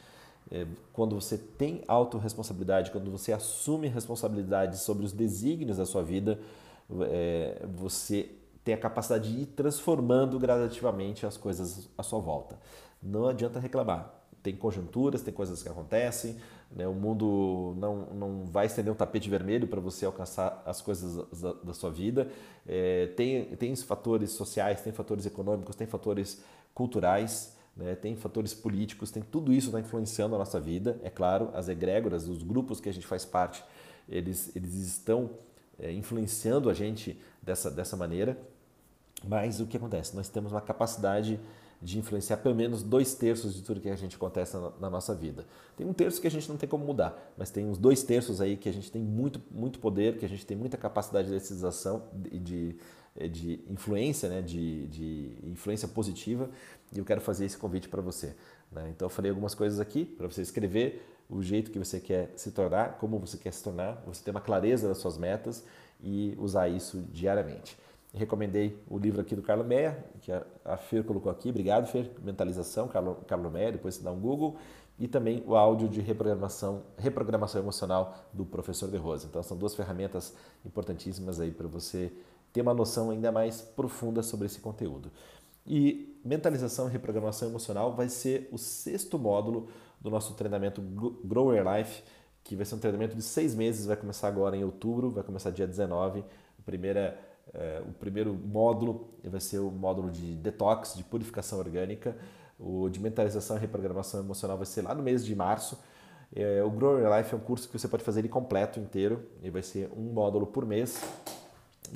É, 0.53 0.67
quando 0.93 1.19
você 1.19 1.39
tem 1.39 1.83
autorresponsabilidade, 1.89 2.91
quando 2.91 3.11
você 3.11 3.33
assume 3.33 3.89
responsabilidade 3.89 4.77
sobre 4.77 5.07
os 5.07 5.13
desígnios 5.13 5.79
da 5.79 5.87
sua 5.87 6.03
vida, 6.03 6.39
é, 7.11 7.65
você 7.75 8.29
tem 8.63 8.75
a 8.75 8.79
capacidade 8.79 9.33
de 9.33 9.43
ir 9.43 9.47
transformando 9.47 10.39
gradativamente 10.39 11.25
as 11.25 11.39
coisas 11.39 11.89
à 11.97 12.03
sua 12.03 12.21
volta. 12.21 12.59
Não 13.03 13.27
adianta 13.27 13.59
reclamar. 13.59 14.15
Tem 14.43 14.55
conjunturas, 14.55 15.23
tem 15.23 15.33
coisas 15.33 15.63
que 15.63 15.69
acontecem, 15.69 16.37
né? 16.71 16.87
o 16.87 16.93
mundo 16.93 17.75
não, 17.79 18.07
não 18.13 18.45
vai 18.45 18.67
estender 18.67 18.93
um 18.93 18.97
tapete 18.97 19.31
vermelho 19.31 19.69
para 19.69 19.81
você 19.81 20.05
alcançar 20.05 20.63
as 20.67 20.83
coisas 20.83 21.41
da, 21.41 21.53
da 21.53 21.73
sua 21.73 21.91
vida. 21.91 22.29
É, 22.67 23.07
tem, 23.17 23.47
tem 23.57 23.75
fatores 23.77 24.33
sociais, 24.33 24.83
tem 24.83 24.93
fatores 24.93 25.25
econômicos, 25.25 25.77
tem 25.77 25.87
fatores 25.87 26.43
culturais, 26.75 27.57
né? 27.77 27.95
tem 27.95 28.15
fatores 28.17 28.55
políticos, 28.55 29.11
tem 29.11 29.23
tudo 29.23 29.53
isso 29.53 29.69
está 29.69 29.81
influenciando 29.81 30.35
a 30.35 30.39
nossa 30.39 30.61
vida. 30.61 30.99
É 31.03 31.11
claro, 31.11 31.51
as 31.55 31.69
egrégoras, 31.69 32.29
os 32.29 32.43
grupos 32.43 32.81
que 32.81 32.89
a 32.89 32.93
gente 32.93 33.07
faz 33.07 33.25
parte, 33.25 33.65
eles, 34.09 34.55
eles 34.55 34.75
estão 34.75 35.31
é, 35.79 35.93
influenciando 35.93 36.69
a 36.69 36.75
gente 36.75 37.19
dessa, 37.43 37.71
dessa 37.71 37.97
maneira. 37.97 38.37
Mas 39.25 39.61
o 39.61 39.67
que 39.67 39.77
acontece? 39.77 40.17
Nós 40.17 40.29
temos 40.29 40.53
uma 40.53 40.61
capacidade 40.61 41.39
de 41.83 41.99
influenciar 41.99 42.37
pelo 42.37 42.55
menos 42.55 42.83
dois 42.83 43.15
terços 43.15 43.55
de 43.55 43.63
tudo 43.63 43.81
que 43.81 43.89
a 43.89 43.97
gente 43.97 44.15
acontece 44.15 44.57
na, 44.79 44.89
nossa 44.89 45.15
vida. 45.15 45.45
Tem 45.77 45.85
um 45.85 45.93
terço 45.93 46.21
que 46.21 46.29
a 46.29 46.31
gente 46.31 46.49
não 46.49 46.57
tem 46.57 46.69
como 46.69 46.85
mudar, 46.85 47.33
mas 47.37 47.51
tem 47.51 47.67
uns 47.67 47.77
dois 47.77 48.05
terços 48.05 48.41
aí 48.41 48.57
que 48.57 48.69
a 48.69 48.73
gente 48.73 48.91
tem 48.91 49.03
muito, 49.03 49.41
muito 49.51 49.81
poder, 49.81 50.17
que 50.17 50.25
a 50.25 50.29
gente 50.29 50.47
tem 50.47 50.57
muita 50.57 50.77
capacidade 50.77 51.29
de 51.29 52.39
de, 52.39 52.77
de, 53.17 53.29
de 53.29 53.65
influência, 53.69 54.29
né? 54.29 54.43
de, 54.43 54.87
de 54.89 55.37
influência 55.45 55.87
positiva, 55.89 56.51
e 56.93 56.99
eu 56.99 57.05
quero 57.05 57.21
fazer 57.21 57.45
esse 57.45 57.57
convite 57.57 57.89
para 57.89 58.01
você. 58.01 58.35
Né? 58.71 58.91
Então 58.95 59.07
eu 59.07 59.11
falei 59.11 59.31
algumas 59.31 59.55
coisas 59.55 59.81
aqui 59.81 60.05
para 60.05 60.27
você 60.27 60.43
escrever 60.43 61.07
o 61.29 61.43
jeito 61.43 61.71
que 61.71 61.79
você 61.79 61.99
quer 62.01 62.31
se 62.37 62.51
tornar, 62.51 62.99
como 62.99 63.19
você 63.19 63.39
quer 63.39 63.53
se 63.53 63.63
tornar, 63.63 64.03
você 64.07 64.23
ter 64.23 64.31
uma 64.31 64.41
clareza 64.41 64.89
das 64.89 64.99
suas 64.99 65.17
metas 65.17 65.65
e 66.03 66.35
usar 66.39 66.69
isso 66.69 67.03
diariamente. 67.13 67.77
Recomendei 68.15 68.79
o 68.91 68.99
livro 68.99 69.23
aqui 69.23 69.35
do 69.35 69.41
Carlo 69.41 69.65
Meia, 69.65 70.05
que 70.21 70.31
a 70.65 70.77
Fer 70.77 71.03
colocou 71.03 71.33
aqui. 71.33 71.49
Obrigado, 71.49 71.87
Fer. 71.87 72.11
Mentalização, 72.23 72.87
Carlo, 72.87 73.17
Carlo 73.27 73.51
Meia, 73.51 73.73
depois 73.73 73.95
você 73.95 74.03
dá 74.03 74.13
um 74.13 74.21
Google. 74.21 74.59
E 74.99 75.09
também 75.09 75.43
o 75.47 75.57
áudio 75.57 75.89
de 75.89 76.03
reprogramação, 76.03 76.83
reprogramação 76.99 77.63
emocional 77.63 78.15
do 78.31 78.45
professor 78.45 78.91
De 78.91 78.99
Rosa. 78.99 79.27
Então, 79.27 79.43
são 79.43 79.57
duas 79.57 79.75
ferramentas 79.75 80.35
importantíssimas 80.65 81.41
aí 81.41 81.51
para 81.51 81.67
você 81.67 82.13
ter 82.53 82.61
uma 82.61 82.75
noção 82.75 83.11
ainda 83.11 83.33
mais 83.33 83.61
profunda 83.61 84.23
sobre 84.23 84.47
esse 84.47 84.61
conteúdo. 84.61 85.11
E 85.67 86.21
mentalização 86.25 86.89
e 86.89 86.93
reprogramação 86.93 87.49
emocional 87.49 87.95
vai 87.95 88.09
ser 88.09 88.49
o 88.53 88.59
sexto 88.59 89.19
módulo 89.19 89.69
do 90.01 90.11
nosso 90.11 90.35
treinamento 90.35 90.81
Grow 91.25 91.55
Your 91.55 91.65
Life, 91.77 92.03
que 92.43 92.57
vai 92.57 92.65
ser 92.65 92.75
um 92.75 92.79
treinamento 92.79 93.15
de 93.15 93.23
seis 93.23 93.55
meses, 93.55 93.87
vai 93.87 93.97
começar 93.97 94.27
agora 94.29 94.57
em 94.57 94.65
outubro, 94.65 95.11
vai 95.11 95.23
começar 95.23 95.51
dia 95.51 95.67
19. 95.67 96.21
A 96.21 96.63
primeira 96.65 97.19
é, 97.55 97.83
o 97.87 97.93
primeiro 97.93 98.33
módulo 98.35 99.09
vai 99.25 99.41
ser 99.41 99.59
o 99.59 99.71
módulo 99.71 100.11
de 100.11 100.37
detox, 100.37 100.95
de 100.95 101.05
purificação 101.05 101.59
orgânica. 101.59 102.17
O 102.59 102.89
de 102.89 103.01
mentalização 103.01 103.57
e 103.57 103.61
reprogramação 103.61 104.21
emocional 104.21 104.57
vai 104.57 104.67
ser 104.67 104.83
lá 104.83 104.95
no 104.95 105.03
mês 105.03 105.25
de 105.25 105.35
março. 105.35 105.79
É, 106.35 106.63
o 106.63 106.71
Grow 106.71 106.99
Your 106.99 107.17
Life 107.17 107.35
é 107.35 107.37
um 107.37 107.41
curso 107.41 107.69
que 107.69 107.79
você 107.79 107.89
pode 107.89 108.05
fazer 108.05 108.21
ele 108.21 108.29
completo, 108.29 108.79
inteiro. 108.79 109.27
E 109.43 109.51
vai 109.51 109.63
ser 109.63 109.91
um 109.97 110.13
módulo 110.13 110.47
por 110.47 110.65
mês, 110.65 111.03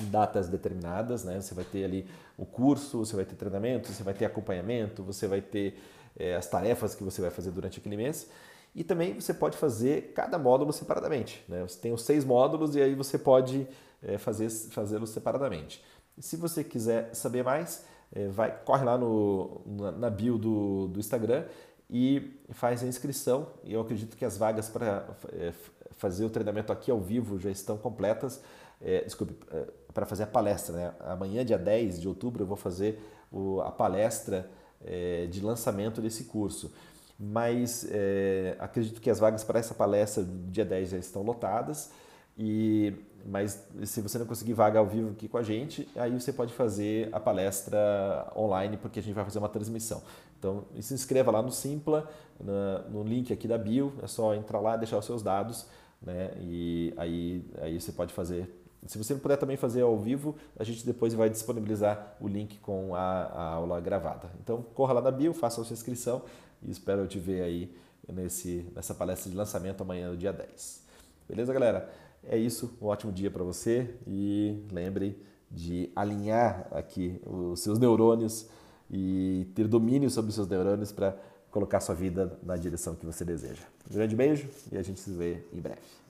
datas 0.05 0.49
determinadas. 0.49 1.25
Né? 1.25 1.41
Você 1.41 1.55
vai 1.55 1.65
ter 1.65 1.85
ali 1.85 2.07
o 2.37 2.45
curso, 2.45 2.99
você 2.99 3.17
vai 3.17 3.25
ter 3.25 3.35
treinamento, 3.35 3.93
você 3.93 4.03
vai 4.03 4.15
ter 4.15 4.25
acompanhamento, 4.25 5.03
você 5.03 5.27
vai 5.27 5.41
ter 5.41 5.79
é, 6.19 6.37
as 6.37 6.47
tarefas 6.47 6.95
que 6.95 7.03
você 7.03 7.21
vai 7.21 7.31
fazer 7.31 7.51
durante 7.51 7.79
aquele 7.79 7.97
mês. 7.97 8.29
E 8.75 8.85
também 8.85 9.15
você 9.19 9.33
pode 9.33 9.57
fazer 9.57 10.13
cada 10.15 10.39
módulo 10.39 10.73
separadamente. 10.73 11.43
Né? 11.49 11.63
Você 11.63 11.81
tem 11.81 11.93
os 11.93 12.03
seis 12.03 12.25
módulos 12.25 12.77
e 12.77 12.83
aí 12.83 12.95
você 12.95 13.19
pode 13.19 13.67
é, 14.03 14.19
fazê-los 14.19 15.11
separadamente. 15.11 15.83
Se 16.19 16.37
você 16.37 16.63
quiser 16.63 17.15
saber 17.15 17.43
mais, 17.43 17.87
é, 18.13 18.29
vai, 18.29 18.55
corre 18.65 18.85
lá 18.85 18.99
no, 18.99 19.63
na, 19.67 19.93
na 19.93 20.11
bio 20.11 20.37
do, 20.37 20.89
do 20.89 21.01
Instagram 21.01 21.45
e 21.89 22.39
faz 22.51 22.83
a 22.83 22.87
inscrição. 22.87 23.49
E 23.65 23.73
eu 23.73 23.81
acredito 23.81 24.17
que 24.17 24.25
as 24.25 24.37
vagas 24.37 24.69
para 24.69 25.09
é, 25.33 25.53
fazer 25.93 26.25
o 26.25 26.31
treinamento 26.31 26.71
aqui 26.71 26.91
ao 26.91 27.01
vivo 27.01 27.39
já 27.39 27.51
estão 27.51 27.79
completas. 27.79 28.43
É, 28.81 29.03
desculpe, 29.05 29.35
para 29.97 30.05
fazer 30.05 30.25
a 30.25 30.27
palestra. 30.27 30.77
Né? 30.77 30.93
Amanhã, 31.01 31.43
dia 31.43 31.57
10 31.57 32.03
de 32.03 32.07
outubro, 32.07 32.43
eu 32.43 32.47
vou 32.47 32.57
fazer 32.57 33.01
o, 33.33 33.63
a 33.63 33.71
palestra 33.71 34.51
é, 34.85 35.27
de 35.27 35.41
lançamento 35.41 36.03
desse 36.03 36.25
curso. 36.25 36.71
Mas 37.19 37.89
é, 37.91 38.57
acredito 38.59 39.01
que 39.01 39.09
as 39.09 39.19
vagas 39.19 39.43
para 39.43 39.59
essa 39.59 39.75
palestra 39.75 40.23
dia 40.49 40.67
10 40.67 40.91
já 40.91 40.99
estão 40.99 41.23
lotadas. 41.23 41.91
E 42.37 42.93
mas 43.25 43.67
se 43.85 44.01
você 44.01 44.19
não 44.19 44.27
conseguir 44.27 44.53
vaga 44.53 44.79
ao 44.79 44.87
vivo 44.87 45.11
aqui 45.11 45.27
com 45.27 45.39
a 45.39 45.43
gente, 45.43 45.89
aí 45.97 46.13
você 46.13 46.33
pode 46.33 46.53
fazer 46.53 47.09
a 47.11 47.19
palestra 47.19 48.31
online, 48.37 48.77
porque 48.77 49.01
a 49.01 49.03
gente 49.03 49.15
vai 49.15 49.25
fazer 49.25 49.41
uma 49.41 49.49
transmissão. 49.49 50.01
Então, 50.39 50.65
se 50.79 50.95
inscreva 50.95 51.33
lá 51.33 51.43
no 51.43 51.51
Simpla, 51.51 52.09
no 52.89 53.03
link 53.03 53.33
aqui 53.33 53.49
da 53.49 53.59
bio, 53.59 53.95
é 54.01 54.07
só 54.07 54.33
entrar 54.33 54.61
lá, 54.61 54.77
deixar 54.77 54.99
os 54.99 55.05
seus 55.05 55.23
dados, 55.25 55.67
né? 56.01 56.31
E 56.41 56.95
aí, 56.97 57.45
aí 57.61 57.81
você 57.81 57.91
pode 57.91 58.13
fazer. 58.15 58.49
Se 58.87 58.99
você 58.99 59.15
não 59.15 59.21
puder 59.21 59.37
também 59.37 59.57
fazer 59.57 59.83
ao 59.83 59.99
vivo, 59.99 60.37
a 60.59 60.65
gente 60.65 60.85
depois 60.85 61.13
vai 61.15 61.29
disponibilizar 61.29 62.17
o 62.21 62.29
link 62.29 62.59
com 62.59 62.95
a, 62.95 63.01
a 63.01 63.43
aula 63.55 63.81
gravada. 63.81 64.31
Então, 64.41 64.63
corra 64.75 64.95
lá 64.95 65.01
na 65.01 65.11
bio, 65.11 65.35
faça 65.35 65.61
a 65.61 65.65
sua 65.65 65.75
inscrição 65.75 66.23
e 66.63 66.71
espero 66.71 67.07
te 67.07 67.19
ver 67.19 67.43
aí 67.43 67.75
nesse, 68.13 68.67
nessa 68.75 68.95
palestra 68.95 69.31
de 69.31 69.37
lançamento 69.37 69.81
amanhã, 69.83 70.11
no 70.11 70.17
dia 70.17 70.33
10. 70.33 70.83
Beleza, 71.29 71.53
galera? 71.53 71.91
É 72.23 72.37
isso, 72.37 72.77
um 72.81 72.87
ótimo 72.87 73.13
dia 73.13 73.31
para 73.31 73.43
você 73.43 73.95
e 74.07 74.65
lembre 74.71 75.21
de 75.51 75.91
alinhar 75.95 76.69
aqui 76.71 77.21
os 77.25 77.61
seus 77.61 77.79
neurônios 77.79 78.49
e 78.91 79.47
ter 79.55 79.67
domínio 79.67 80.11
sobre 80.11 80.29
os 80.29 80.35
seus 80.35 80.49
neurônios 80.49 80.93
para 80.93 81.17
colocar 81.51 81.81
sua 81.81 81.95
vida 81.95 82.39
na 82.43 82.57
direção 82.57 82.95
que 82.95 83.07
você 83.07 83.25
deseja. 83.25 83.63
Um 83.91 83.95
grande 83.95 84.15
beijo 84.15 84.49
e 84.71 84.77
a 84.77 84.83
gente 84.83 85.01
se 85.01 85.11
vê 85.11 85.45
em 85.53 85.61
breve. 85.61 86.06